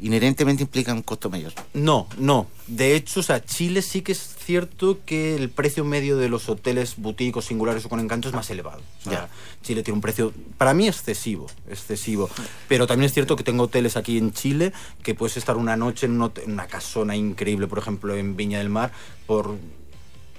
inherentemente 0.00 0.62
implica 0.62 0.92
un 0.92 1.02
costo 1.02 1.30
mayor. 1.30 1.52
No, 1.74 2.06
no. 2.18 2.46
De 2.66 2.94
hecho, 2.96 3.20
o 3.20 3.22
sea, 3.22 3.44
Chile 3.44 3.82
sí 3.82 4.02
que 4.02 4.12
es 4.12 4.34
cierto 4.44 4.98
que 5.06 5.36
el 5.36 5.48
precio 5.50 5.84
medio 5.84 6.16
de 6.16 6.28
los 6.28 6.48
hoteles 6.48 6.94
boutique 6.96 7.36
o 7.38 7.42
singulares 7.42 7.84
o 7.84 7.88
con 7.88 8.00
encanto 8.00 8.28
es 8.28 8.34
más 8.34 8.48
elevado. 8.50 8.80
O 9.00 9.02
sea, 9.04 9.12
Ya. 9.12 9.28
Chile 9.62 9.82
tiene 9.82 9.96
un 9.96 10.00
precio, 10.00 10.32
para 10.58 10.74
mí, 10.74 10.88
excesivo, 10.88 11.46
excesivo. 11.68 12.28
Pero 12.68 12.86
también 12.86 13.06
es 13.06 13.12
cierto 13.14 13.36
que 13.36 13.44
tengo 13.44 13.64
hoteles 13.64 13.96
aquí 13.96 14.18
en 14.18 14.32
Chile 14.32 14.72
que 15.02 15.14
puedes 15.14 15.36
estar 15.36 15.56
una 15.56 15.76
noche 15.76 16.06
en, 16.06 16.12
un 16.12 16.22
hotel- 16.22 16.44
en 16.44 16.52
una 16.52 16.66
casona 16.66 17.14
increíble, 17.14 17.66
por 17.68 17.78
ejemplo, 17.78 18.16
en 18.16 18.34
Viña 18.36 18.58
del 18.58 18.68
Mar, 18.70 18.90
por 19.26 19.56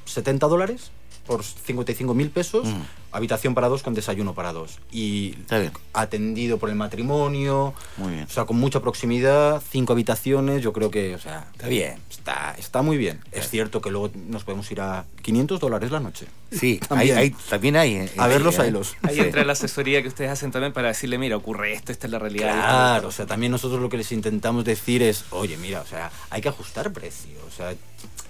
70 0.05 0.47
dólares, 0.47 0.91
por 1.25 1.43
55 1.43 2.13
mil 2.13 2.29
pesos, 2.29 2.67
Mm. 2.67 2.81
Habitación 3.13 3.53
para 3.55 3.69
dos 3.69 3.83
con 3.83 3.93
desayuno 3.93 4.33
para 4.33 4.51
dos. 4.53 4.79
Y 4.91 5.35
Está 5.39 5.59
bien. 5.59 5.71
atendido 5.93 6.57
por 6.57 6.69
el 6.69 6.75
matrimonio, 6.75 7.73
Muy 7.97 8.13
bien. 8.13 8.23
o 8.25 8.29
sea, 8.29 8.45
con 8.45 8.57
mucha 8.57 8.81
proximidad, 8.81 9.61
cinco 9.71 9.93
habitaciones, 9.93 10.61
yo 10.61 10.73
creo 10.73 10.91
que, 10.91 11.15
o 11.15 11.19
sea, 11.19 11.47
está 11.53 11.67
bien, 11.67 11.95
está, 12.09 12.55
está 12.57 12.81
muy 12.81 12.97
bien. 12.97 13.21
Es 13.31 13.49
cierto 13.49 13.81
que 13.81 13.91
luego 13.91 14.11
nos 14.27 14.43
podemos 14.43 14.69
ir 14.71 14.81
a 14.81 15.05
500 15.21 15.59
dólares 15.59 15.91
la 15.91 15.99
noche. 15.99 16.27
Sí, 16.51 16.79
También. 16.87 17.17
hay, 17.17 17.23
hay- 17.25 17.35
también 17.49 17.75
hay. 17.77 17.93
eh, 17.95 18.11
A 18.17 18.27
ver 18.27 18.41
los 18.41 18.59
eh, 18.59 18.67
hilos. 18.67 18.95
Ahí 19.03 19.15
Sí. 19.19 19.21
entra 19.21 19.43
la 19.45 19.53
asesoría 19.53 20.01
que 20.01 20.07
ustedes 20.07 20.29
hacen 20.31 20.51
también 20.51 20.73
para 20.73 20.89
decirle, 20.89 21.17
mira, 21.17 21.37
ocurre 21.37 21.73
esto, 21.73 21.91
esta 21.91 22.07
es 22.07 22.11
la 22.11 22.19
realidad. 22.19 22.51
Claro, 22.53 23.07
o 23.07 23.11
sea, 23.11 23.25
también 23.25 23.51
nosotros 23.51 23.81
lo 23.81 23.89
que 23.89 23.97
les 23.97 24.11
intentamos 24.11 24.65
decir 24.65 25.01
es, 25.03 25.25
oye, 25.31 25.57
mira, 25.57 25.81
o 25.81 25.85
sea, 25.85 26.11
hay 26.29 26.41
que 26.41 26.49
ajustar 26.49 26.91
precio. 26.93 27.37
O 27.47 27.51
sea, 27.51 27.73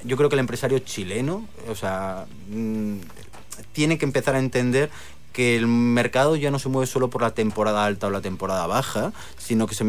yo 0.03 0.17
creo 0.17 0.29
que 0.29 0.35
el 0.35 0.39
empresario 0.41 0.79
chileno, 0.79 1.47
o 1.69 1.75
sea, 1.75 2.25
mm, 2.49 2.97
tiene 3.71 3.97
que 3.97 4.05
empezar 4.05 4.35
a 4.35 4.39
entender 4.39 4.89
que 5.33 5.55
el 5.55 5.67
mercado 5.67 6.35
ya 6.35 6.51
no 6.51 6.59
se 6.59 6.69
mueve 6.69 6.87
solo 6.87 7.09
por 7.09 7.23
la 7.23 7.31
temporada 7.31 7.85
alta 7.85 8.07
o 8.07 8.11
la 8.11 8.21
temporada 8.21 8.67
baja, 8.67 9.11
sino 9.37 9.67
que 9.67 9.75
se, 9.75 9.83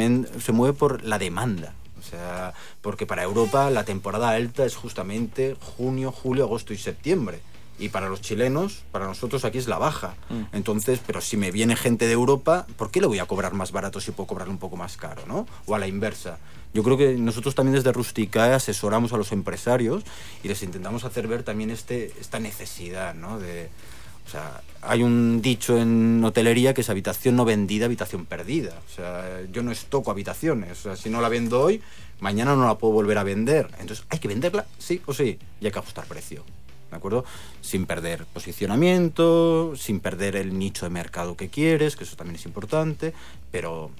mueve 0.52 0.76
por 0.76 1.04
la 1.04 1.18
demanda. 1.18 1.74
O 2.00 2.02
sea, 2.02 2.54
porque 2.80 3.06
para 3.06 3.22
Europa 3.22 3.70
la 3.70 3.84
temporada 3.84 4.30
alta 4.30 4.64
es 4.64 4.74
justamente 4.74 5.56
junio, 5.60 6.10
julio, 6.10 6.44
agosto 6.44 6.72
y 6.72 6.78
septiembre. 6.78 7.40
Y 7.78 7.88
para 7.88 8.08
los 8.08 8.20
chilenos, 8.20 8.84
para 8.92 9.06
nosotros 9.06 9.44
aquí 9.44 9.58
es 9.58 9.66
la 9.66 9.78
baja. 9.78 10.14
Mm. 10.30 10.56
Entonces, 10.56 11.00
pero 11.04 11.20
si 11.20 11.36
me 11.36 11.50
viene 11.50 11.76
gente 11.76 12.06
de 12.06 12.12
Europa, 12.12 12.66
¿por 12.76 12.90
qué 12.90 13.00
le 13.00 13.06
voy 13.06 13.18
a 13.18 13.26
cobrar 13.26 13.52
más 13.52 13.72
barato 13.72 14.00
si 14.00 14.12
puedo 14.12 14.28
cobrarle 14.28 14.52
un 14.52 14.58
poco 14.58 14.76
más 14.76 14.96
caro, 14.96 15.22
no? 15.26 15.46
O 15.66 15.74
a 15.74 15.78
la 15.78 15.88
inversa. 15.88 16.38
Yo 16.74 16.82
creo 16.82 16.96
que 16.96 17.14
nosotros 17.14 17.54
también 17.54 17.76
desde 17.76 17.92
Rusticae 17.92 18.52
asesoramos 18.52 19.12
a 19.12 19.16
los 19.16 19.30
empresarios 19.30 20.02
y 20.42 20.48
les 20.48 20.62
intentamos 20.64 21.04
hacer 21.04 21.28
ver 21.28 21.44
también 21.44 21.70
este, 21.70 22.12
esta 22.20 22.40
necesidad, 22.40 23.14
¿no? 23.14 23.38
De, 23.38 23.70
o 24.26 24.28
sea, 24.28 24.60
hay 24.82 25.04
un 25.04 25.40
dicho 25.40 25.78
en 25.78 26.22
hotelería 26.24 26.74
que 26.74 26.80
es 26.80 26.90
habitación 26.90 27.36
no 27.36 27.44
vendida, 27.44 27.86
habitación 27.86 28.26
perdida. 28.26 28.72
O 28.90 28.94
sea, 28.94 29.42
yo 29.52 29.62
no 29.62 29.70
estoco 29.70 30.10
habitaciones. 30.10 30.72
O 30.80 30.82
sea, 30.82 30.96
si 30.96 31.10
no 31.10 31.20
la 31.20 31.28
vendo 31.28 31.60
hoy, 31.60 31.80
mañana 32.18 32.56
no 32.56 32.66
la 32.66 32.76
puedo 32.76 32.92
volver 32.92 33.18
a 33.18 33.22
vender. 33.22 33.68
Entonces, 33.78 34.04
hay 34.08 34.18
que 34.18 34.28
venderla 34.28 34.66
sí 34.78 35.00
o 35.06 35.14
sí 35.14 35.38
y 35.60 35.66
hay 35.66 35.72
que 35.72 35.78
ajustar 35.78 36.06
precio. 36.06 36.44
¿De 36.90 36.96
acuerdo? 36.96 37.24
Sin 37.60 37.86
perder 37.86 38.24
posicionamiento, 38.26 39.74
sin 39.76 40.00
perder 40.00 40.36
el 40.36 40.58
nicho 40.58 40.86
de 40.86 40.90
mercado 40.90 41.36
que 41.36 41.48
quieres, 41.48 41.96
que 41.96 42.04
eso 42.04 42.16
también 42.16 42.36
es 42.36 42.46
importante, 42.46 43.12
pero 43.50 43.90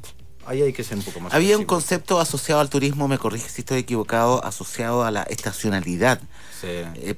ahí 0.47 0.63
hay 0.63 0.73
que 0.73 0.85
ser 0.85 0.99
un 0.99 1.05
poco 1.05 1.21
más 1.21 1.33
Había 1.35 1.57
un 1.59 1.65
concepto 1.65 2.21
asociado 2.21 2.61
al 2.61 2.69
turismo, 2.71 3.09
me 3.09 3.19
corrige 3.19 3.49
si 3.49 3.63
estoy 3.63 3.79
equivocado, 3.79 4.45
asociado 4.45 5.05
a 5.05 5.11
la 5.11 5.23
estacionalidad. 5.25 6.21
Sí. 6.61 6.67
Eh, 6.69 7.17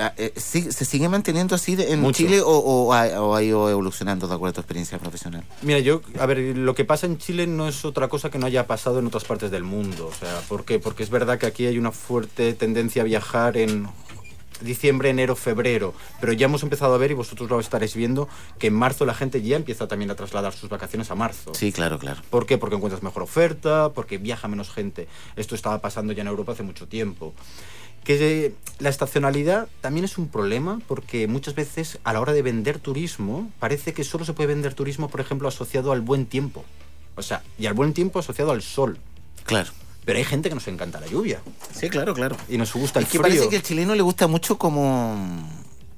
eh, 0.00 0.10
eh, 0.16 0.32
¿sí- 0.36 0.70
¿Se 0.70 0.84
sigue 0.84 1.08
manteniendo 1.08 1.56
así 1.56 1.74
de- 1.74 1.92
en 1.92 2.00
Mucho. 2.00 2.18
Chile 2.18 2.40
o, 2.40 2.46
o 2.50 2.92
ha, 2.92 3.20
o 3.20 3.34
ha 3.34 3.42
ido 3.42 3.68
evolucionando 3.68 4.28
de 4.28 4.34
acuerdo 4.36 4.50
a 4.50 4.54
tu 4.54 4.60
experiencia 4.60 4.96
profesional? 4.98 5.42
Mira, 5.62 5.80
yo, 5.80 6.02
a 6.20 6.26
ver, 6.26 6.38
lo 6.56 6.74
que 6.76 6.84
pasa 6.84 7.06
en 7.06 7.18
Chile 7.18 7.48
no 7.48 7.66
es 7.66 7.84
otra 7.84 8.06
cosa 8.08 8.30
que 8.30 8.38
no 8.38 8.46
haya 8.46 8.66
pasado 8.68 9.00
en 9.00 9.06
otras 9.08 9.24
partes 9.24 9.50
del 9.50 9.64
mundo. 9.64 10.06
O 10.06 10.14
sea, 10.14 10.40
¿por 10.48 10.64
qué? 10.64 10.78
Porque 10.78 11.02
es 11.02 11.10
verdad 11.10 11.38
que 11.38 11.46
aquí 11.46 11.66
hay 11.66 11.78
una 11.78 11.90
fuerte 11.90 12.52
tendencia 12.54 13.02
a 13.02 13.04
viajar 13.06 13.56
en 13.56 13.88
diciembre, 14.60 15.10
enero, 15.10 15.36
febrero, 15.36 15.94
pero 16.20 16.32
ya 16.32 16.46
hemos 16.46 16.62
empezado 16.62 16.94
a 16.94 16.98
ver, 16.98 17.10
y 17.10 17.14
vosotros 17.14 17.48
lo 17.48 17.60
estaréis 17.60 17.94
viendo, 17.94 18.28
que 18.58 18.68
en 18.68 18.74
marzo 18.74 19.04
la 19.06 19.14
gente 19.14 19.42
ya 19.42 19.56
empieza 19.56 19.88
también 19.88 20.10
a 20.10 20.14
trasladar 20.14 20.52
sus 20.52 20.68
vacaciones 20.68 21.10
a 21.10 21.14
marzo. 21.14 21.54
Sí, 21.54 21.72
claro, 21.72 21.98
claro. 21.98 22.22
¿Por 22.30 22.46
qué? 22.46 22.58
Porque 22.58 22.76
encuentras 22.76 23.02
mejor 23.02 23.22
oferta, 23.22 23.90
porque 23.94 24.18
viaja 24.18 24.48
menos 24.48 24.70
gente. 24.70 25.08
Esto 25.36 25.54
estaba 25.54 25.80
pasando 25.80 26.12
ya 26.12 26.22
en 26.22 26.28
Europa 26.28 26.52
hace 26.52 26.62
mucho 26.62 26.86
tiempo. 26.86 27.34
Que 28.04 28.46
eh, 28.46 28.54
la 28.78 28.88
estacionalidad 28.88 29.68
también 29.80 30.04
es 30.04 30.18
un 30.18 30.28
problema 30.28 30.80
porque 30.86 31.26
muchas 31.26 31.54
veces 31.54 31.98
a 32.04 32.12
la 32.12 32.20
hora 32.20 32.32
de 32.32 32.42
vender 32.42 32.78
turismo 32.78 33.50
parece 33.58 33.92
que 33.92 34.04
solo 34.04 34.24
se 34.24 34.32
puede 34.32 34.46
vender 34.46 34.74
turismo, 34.74 35.08
por 35.08 35.20
ejemplo, 35.20 35.48
asociado 35.48 35.92
al 35.92 36.00
buen 36.00 36.26
tiempo. 36.26 36.64
O 37.16 37.22
sea, 37.22 37.42
y 37.58 37.66
al 37.66 37.74
buen 37.74 37.92
tiempo 37.92 38.20
asociado 38.20 38.52
al 38.52 38.62
sol. 38.62 38.98
Claro. 39.44 39.72
Pero 40.08 40.18
hay 40.20 40.24
gente 40.24 40.48
que 40.48 40.54
nos 40.54 40.66
encanta 40.68 40.98
la 41.00 41.06
lluvia 41.06 41.42
Sí, 41.78 41.90
claro, 41.90 42.14
claro. 42.14 42.34
y 42.48 42.56
nos 42.56 42.72
gusta 42.72 42.98
el 42.98 43.04
Es 43.04 43.12
que 43.12 43.18
frío. 43.18 43.28
parece 43.28 43.48
que 43.50 43.56
al 43.56 43.62
chileno 43.62 43.94
le 43.94 44.00
gusta 44.00 44.26
mucho 44.26 44.56
como, 44.56 45.46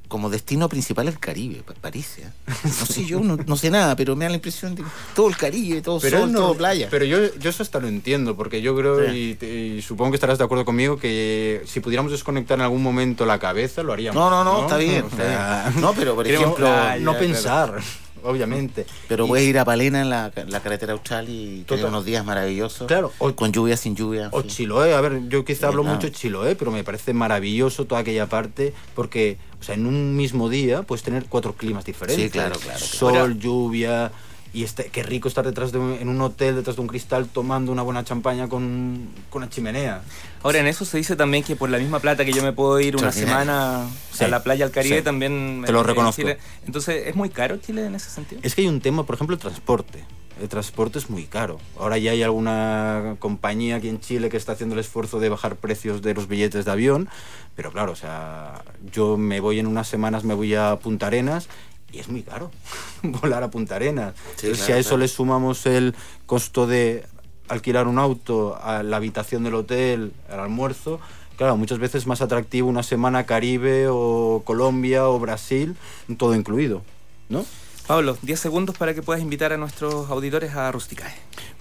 como 0.08 0.28
destino 0.30 0.68
principal 0.68 1.06
el 1.06 1.20
Caribe, 1.20 1.62
pa- 1.62 1.74
parece. 1.80 2.22
¿eh? 2.22 2.30
No 2.64 2.86
sé, 2.86 3.04
yo 3.04 3.20
no, 3.20 3.36
no 3.36 3.56
sé 3.56 3.70
nada, 3.70 3.94
pero 3.94 4.16
me 4.16 4.24
da 4.24 4.30
la 4.30 4.34
impresión 4.34 4.74
de 4.74 4.82
todo 5.14 5.28
el 5.28 5.36
Caribe, 5.36 5.80
todo 5.80 6.00
Pero 6.00 6.18
sol, 6.22 6.32
no- 6.32 6.40
todo 6.40 6.54
playa. 6.56 6.88
Pero 6.90 7.04
yo, 7.04 7.18
yo 7.38 7.50
eso 7.50 7.62
hasta 7.62 7.78
lo 7.78 7.86
entiendo, 7.86 8.36
porque 8.36 8.60
yo 8.60 8.74
creo, 8.76 9.14
y, 9.14 9.38
y 9.44 9.80
supongo 9.82 10.10
que 10.10 10.16
estarás 10.16 10.38
de 10.38 10.44
acuerdo 10.44 10.64
conmigo, 10.64 10.98
que 10.98 11.62
si 11.66 11.78
pudiéramos 11.78 12.10
desconectar 12.10 12.58
en 12.58 12.62
algún 12.64 12.82
momento 12.82 13.24
la 13.26 13.38
cabeza, 13.38 13.84
lo 13.84 13.92
haríamos. 13.92 14.20
no, 14.20 14.28
no, 14.28 14.42
no, 14.42 14.62
está 14.62 14.76
bien. 14.76 15.04
Sea. 15.16 15.72
No, 15.76 15.92
pero 15.94 16.16
por 16.16 16.26
ejemplo, 16.26 16.68
no 16.98 17.16
claro. 17.16 17.76
Obviamente. 18.24 18.86
pero 19.08 19.24
Y- 19.24 19.28
puedes 19.28 19.46
ir 19.48 19.58
a 19.58 19.64
Palena 19.64 20.00
en 20.02 20.10
la, 20.10 20.32
la 20.48 20.60
carretera 20.60 20.92
austral 20.92 21.28
y 21.28 21.64
tener 21.66 21.86
unos 21.86 22.04
días 22.04 22.24
maravillosos. 22.24 22.86
Claro, 22.86 23.12
o- 23.18 23.34
con 23.34 23.52
lluvia, 23.52 23.76
sin 23.76 23.94
lluvia. 23.96 24.28
O 24.32 24.40
fin. 24.42 24.50
Chiloé, 24.50 24.94
a 24.94 25.00
ver, 25.00 25.28
yo 25.28 25.44
quizá 25.44 25.60
Sí, 25.60 25.64
hablo 25.66 25.82
claro. 25.82 25.96
mucho 25.96 26.06
de 26.08 26.12
Chiloé, 26.12 26.56
pero 26.56 26.70
me 26.70 26.84
parece 26.84 27.12
maravilloso 27.12 27.84
toda 27.86 28.00
aquella 28.00 28.26
parte, 28.26 28.72
porque, 28.94 29.38
o 29.60 29.62
sea, 29.62 29.74
en 29.74 29.86
un 29.86 30.16
mismo 30.16 30.48
día 30.48 30.82
puedes 30.82 31.02
tener 31.02 31.24
cuatro 31.28 31.54
climas 31.54 31.84
diferentes. 31.84 32.24
Sí, 32.24 32.30
claro, 32.30 32.56
claro, 32.58 32.78
claro. 32.78 32.84
Sol, 33.24 33.38
lluvia, 33.38 34.10
y 34.52 34.64
este, 34.64 34.86
qué 34.86 35.02
rico 35.02 35.28
estar 35.28 35.44
detrás 35.44 35.70
de 35.72 35.78
un, 35.78 35.92
en 35.92 36.08
un 36.08 36.20
hotel, 36.20 36.56
detrás 36.56 36.76
de 36.76 36.82
un 36.82 36.88
cristal, 36.88 37.28
tomando 37.28 37.70
una 37.70 37.82
buena 37.82 38.04
champaña 38.04 38.48
con, 38.48 39.08
con 39.30 39.42
una 39.42 39.50
chimenea. 39.50 40.02
Ahora, 40.42 40.58
en 40.58 40.66
eso 40.66 40.84
se 40.84 40.96
dice 40.96 41.14
también 41.16 41.44
que 41.44 41.56
por 41.56 41.70
la 41.70 41.78
misma 41.78 42.00
plata 42.00 42.24
que 42.24 42.32
yo 42.32 42.42
me 42.42 42.52
puedo 42.52 42.80
ir 42.80 42.96
una 42.96 43.12
semana 43.12 43.86
o 43.86 44.16
sea, 44.16 44.18
Sí, 44.18 44.24
a 44.24 44.28
la 44.28 44.42
playa 44.42 44.64
al 44.64 44.70
Caribe, 44.70 44.98
sí. 44.98 45.02
también... 45.02 45.62
Te 45.64 45.72
lo 45.72 45.82
reconozco. 45.82 46.20
Chile. 46.22 46.38
Entonces, 46.66 47.06
¿es 47.06 47.14
muy 47.14 47.30
caro 47.30 47.58
Chile 47.58 47.86
en 47.86 47.94
ese 47.94 48.10
sentido? 48.10 48.40
Es 48.44 48.54
que 48.54 48.62
hay 48.62 48.68
un 48.68 48.80
tema, 48.80 49.04
por 49.04 49.14
ejemplo, 49.14 49.34
el 49.34 49.40
transporte. 49.40 50.04
El 50.40 50.48
transporte 50.48 50.98
es 50.98 51.10
muy 51.10 51.24
caro. 51.24 51.60
Ahora 51.78 51.98
ya 51.98 52.12
hay 52.12 52.22
alguna 52.22 53.16
compañía 53.18 53.76
aquí 53.76 53.88
en 53.88 54.00
Chile 54.00 54.30
que 54.30 54.38
está 54.38 54.52
haciendo 54.52 54.74
el 54.74 54.80
esfuerzo 54.80 55.20
de 55.20 55.28
bajar 55.28 55.56
precios 55.56 56.00
de 56.00 56.14
los 56.14 56.28
billetes 56.28 56.64
de 56.64 56.70
avión, 56.70 57.10
pero 57.56 57.70
claro, 57.70 57.92
o 57.92 57.96
sea, 57.96 58.64
yo 58.90 59.18
me 59.18 59.40
voy 59.40 59.58
en 59.58 59.66
unas 59.66 59.86
semanas, 59.86 60.24
me 60.24 60.32
voy 60.32 60.54
a 60.54 60.76
Punta 60.76 61.08
Arenas 61.08 61.48
y 61.92 61.98
es 61.98 62.08
muy 62.08 62.22
caro 62.22 62.50
volar 63.02 63.42
a 63.42 63.50
Punta 63.50 63.76
Arenas. 63.76 64.14
Sí, 64.36 64.46
Entonces, 64.46 64.58
claro, 64.58 64.66
si 64.66 64.72
a 64.72 64.78
eso 64.78 64.88
claro. 64.90 65.00
le 65.00 65.08
sumamos 65.08 65.66
el 65.66 65.94
costo 66.26 66.66
de 66.66 67.04
alquilar 67.48 67.88
un 67.88 67.98
auto, 67.98 68.58
a 68.62 68.82
la 68.82 68.96
habitación 68.96 69.42
del 69.42 69.54
hotel, 69.54 70.12
al 70.30 70.40
almuerzo, 70.40 71.00
claro, 71.36 71.56
muchas 71.56 71.78
veces 71.78 72.02
es 72.02 72.06
más 72.06 72.20
atractivo 72.20 72.68
una 72.68 72.82
semana 72.82 73.26
Caribe 73.26 73.88
o 73.88 74.42
Colombia 74.44 75.08
o 75.08 75.18
Brasil, 75.18 75.76
todo 76.16 76.34
incluido, 76.34 76.82
¿no? 77.28 77.44
Pablo, 77.90 78.16
10 78.22 78.38
segundos 78.38 78.78
para 78.78 78.94
que 78.94 79.02
puedas 79.02 79.20
invitar 79.20 79.52
a 79.52 79.56
nuestros 79.56 80.10
auditores 80.10 80.54
a 80.54 80.70
Rusticae. 80.70 81.12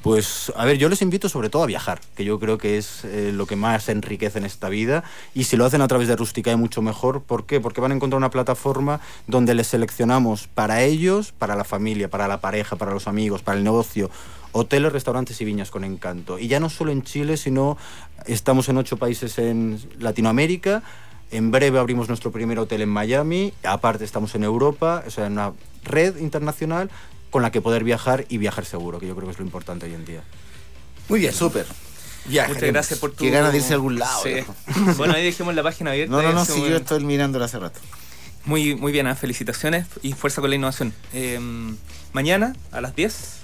Pues, 0.03 0.53
a 0.55 0.63
ver, 0.63 0.77
yo 0.77 0.87
les 0.87 1.01
invito 1.01 1.27
sobre 1.27 1.49
todo 1.49 1.63
a 1.63 1.65
viajar, 1.65 2.01
que 2.15 2.23
yo 2.23 2.39
creo 2.39 2.59
que 2.59 2.77
es 2.77 3.03
eh, 3.03 3.31
lo 3.33 3.47
que 3.47 3.55
más 3.55 3.89
enriquece 3.89 4.37
en 4.37 4.45
esta 4.45 4.69
vida. 4.69 5.03
Y 5.33 5.45
si 5.45 5.57
lo 5.57 5.65
hacen 5.65 5.81
a 5.81 5.87
través 5.87 6.07
de 6.07 6.15
Rusticae, 6.15 6.55
mucho 6.55 6.83
mejor. 6.83 7.23
¿Por 7.23 7.47
qué? 7.47 7.59
Porque 7.59 7.81
van 7.81 7.93
a 7.93 7.95
encontrar 7.95 8.19
una 8.19 8.29
plataforma 8.29 8.99
donde 9.25 9.55
les 9.55 9.65
seleccionamos 9.65 10.47
para 10.47 10.83
ellos, 10.83 11.31
para 11.31 11.55
la 11.55 11.63
familia, 11.63 12.11
para 12.11 12.27
la 12.27 12.39
pareja, 12.39 12.75
para 12.75 12.91
los 12.91 13.07
amigos, 13.07 13.41
para 13.41 13.57
el 13.57 13.63
negocio, 13.63 14.11
hoteles, 14.51 14.93
restaurantes 14.93 15.41
y 15.41 15.45
viñas 15.45 15.71
con 15.71 15.83
encanto. 15.83 16.37
Y 16.37 16.47
ya 16.47 16.59
no 16.59 16.69
solo 16.69 16.91
en 16.91 17.01
Chile, 17.01 17.37
sino 17.37 17.75
estamos 18.27 18.69
en 18.69 18.77
ocho 18.77 18.97
países 18.97 19.39
en 19.39 19.81
Latinoamérica. 19.97 20.83
En 21.31 21.49
breve 21.49 21.79
abrimos 21.79 22.07
nuestro 22.07 22.31
primer 22.31 22.59
hotel 22.59 22.83
en 22.83 22.89
Miami. 22.89 23.51
Aparte 23.63 24.05
estamos 24.05 24.35
en 24.35 24.43
Europa, 24.43 25.03
o 25.07 25.09
sea, 25.09 25.25
en 25.25 25.33
una 25.33 25.53
red 25.83 26.17
internacional 26.17 26.89
con 27.29 27.41
la 27.41 27.51
que 27.51 27.61
poder 27.61 27.83
viajar 27.83 28.25
y 28.29 28.37
viajar 28.37 28.65
seguro, 28.65 28.99
que 28.99 29.07
yo 29.07 29.15
creo 29.15 29.27
que 29.27 29.33
es 29.33 29.39
lo 29.39 29.45
importante 29.45 29.85
hoy 29.85 29.93
en 29.93 30.05
día. 30.05 30.23
Muy 31.07 31.19
bien. 31.19 31.33
Súper. 31.33 31.65
Muchas 32.25 32.61
gracias 32.61 32.99
por 32.99 33.11
tu. 33.11 33.23
Qué 33.23 33.31
ganas 33.31 33.51
de 33.51 33.59
irse 33.59 33.73
a 33.73 33.75
algún 33.75 33.97
lado, 33.97 34.21
Sí. 34.23 34.35
bueno, 34.97 35.13
ahí 35.13 35.23
dejemos 35.23 35.55
la 35.55 35.63
página 35.63 35.91
abierta. 35.91 36.11
No, 36.11 36.21
no, 36.21 36.33
no, 36.33 36.45
sí, 36.45 36.61
yo 36.61 36.77
estoy 36.77 37.03
mirándola 37.03 37.45
hace 37.45 37.59
rato. 37.59 37.79
Muy, 38.45 38.75
muy 38.75 38.91
bien, 38.91 39.07
ah, 39.07 39.15
felicitaciones 39.15 39.85
y 40.01 40.13
fuerza 40.13 40.41
con 40.41 40.49
la 40.49 40.55
innovación. 40.55 40.93
Eh, 41.13 41.39
mañana 42.13 42.55
a 42.71 42.81
las 42.81 42.95
10 42.95 43.38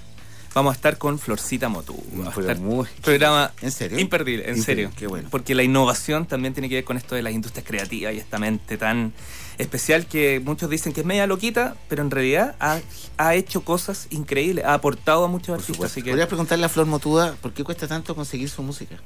vamos 0.56 0.72
a 0.72 0.74
estar 0.76 0.96
con 0.96 1.18
Florcita 1.18 1.68
Motu. 1.68 1.94
Va 2.18 2.28
a 2.28 2.40
estar 2.40 2.58
muy- 2.58 2.86
programa 3.02 3.52
¿En 3.60 3.70
serio? 3.70 3.98
imperdible, 3.98 4.48
en 4.48 4.62
serio. 4.62 4.90
qué 4.96 5.06
bueno. 5.06 5.28
Porque 5.30 5.54
la 5.54 5.62
innovación 5.62 6.24
también 6.26 6.54
tiene 6.54 6.68
que 6.70 6.76
ver 6.76 6.84
con 6.84 6.96
esto 6.96 7.14
de 7.14 7.20
las 7.22 7.34
industrias 7.34 7.66
creativas 7.66 8.14
y 8.14 8.18
esta 8.18 8.38
mente 8.38 8.78
tan 8.78 9.12
especial 9.58 10.06
que 10.06 10.40
muchos 10.40 10.70
dicen 10.70 10.94
que 10.94 11.00
es 11.02 11.06
media 11.06 11.26
loquita, 11.26 11.76
pero 11.88 12.02
en 12.02 12.10
realidad 12.10 12.56
ha, 12.58 12.78
ha 13.18 13.34
hecho 13.34 13.64
cosas 13.64 14.06
increíbles, 14.10 14.64
ha 14.64 14.72
aportado 14.74 15.24
a 15.24 15.28
muchos 15.28 15.58
artistas. 15.60 15.90
Así 15.92 16.02
que, 16.02 16.10
Podrías 16.10 16.28
preguntarle 16.28 16.64
a 16.64 16.68
Flor 16.70 16.86
Motuda 16.86 17.36
por 17.42 17.52
qué 17.52 17.62
cuesta 17.62 17.86
tanto 17.86 18.14
conseguir 18.16 18.48
su 18.48 18.62
música. 18.62 18.96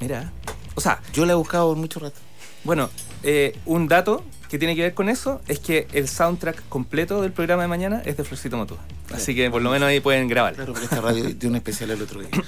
mira, 0.00 0.32
o 0.74 0.80
sea, 0.80 1.02
Yo 1.12 1.26
la 1.26 1.32
he 1.32 1.36
buscado 1.36 1.68
por 1.68 1.76
mucho 1.76 2.00
rato. 2.00 2.18
Bueno, 2.64 2.88
eh, 3.22 3.58
un 3.66 3.88
dato 3.88 4.24
que 4.48 4.58
tiene 4.58 4.74
que 4.74 4.82
ver 4.82 4.94
con 4.94 5.08
eso 5.08 5.40
es 5.46 5.58
que 5.58 5.86
el 5.92 6.08
soundtrack 6.08 6.68
completo 6.68 7.20
del 7.20 7.32
programa 7.32 7.62
de 7.62 7.68
mañana 7.68 8.02
es 8.04 8.16
de 8.16 8.24
Florcito 8.24 8.56
Motua. 8.56 8.78
Así 9.12 9.34
que 9.34 9.50
por 9.50 9.62
lo 9.62 9.70
menos 9.70 9.88
ahí 9.88 10.00
pueden 10.00 10.28
grabar. 10.28 10.54
Claro, 10.54 10.72
porque 10.72 10.84
esta 10.86 11.00
radio 11.00 11.24
dio 11.24 11.48
un 11.50 11.56
especial 11.56 11.90
el 11.90 12.02
otro 12.02 12.20
día. 12.20 12.30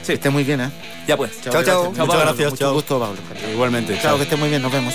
Sí. 0.00 0.12
Que 0.12 0.14
esté 0.14 0.30
muy 0.30 0.42
bien, 0.42 0.58
¿eh? 0.62 0.70
Ya 1.06 1.18
pues. 1.18 1.38
Chao, 1.42 1.62
chao. 1.62 1.90
Muchas 1.90 2.06
Muchas 2.06 2.20
gracias. 2.22 2.54
chao. 2.54 2.68
Mucho 2.70 2.72
gusto, 2.72 2.98
Pablo. 2.98 3.20
Igualmente, 3.52 3.98
Chao, 4.00 4.16
que 4.16 4.22
esté 4.22 4.36
muy 4.36 4.48
bien. 4.48 4.62
Nos 4.62 4.72
vemos. 4.72 4.94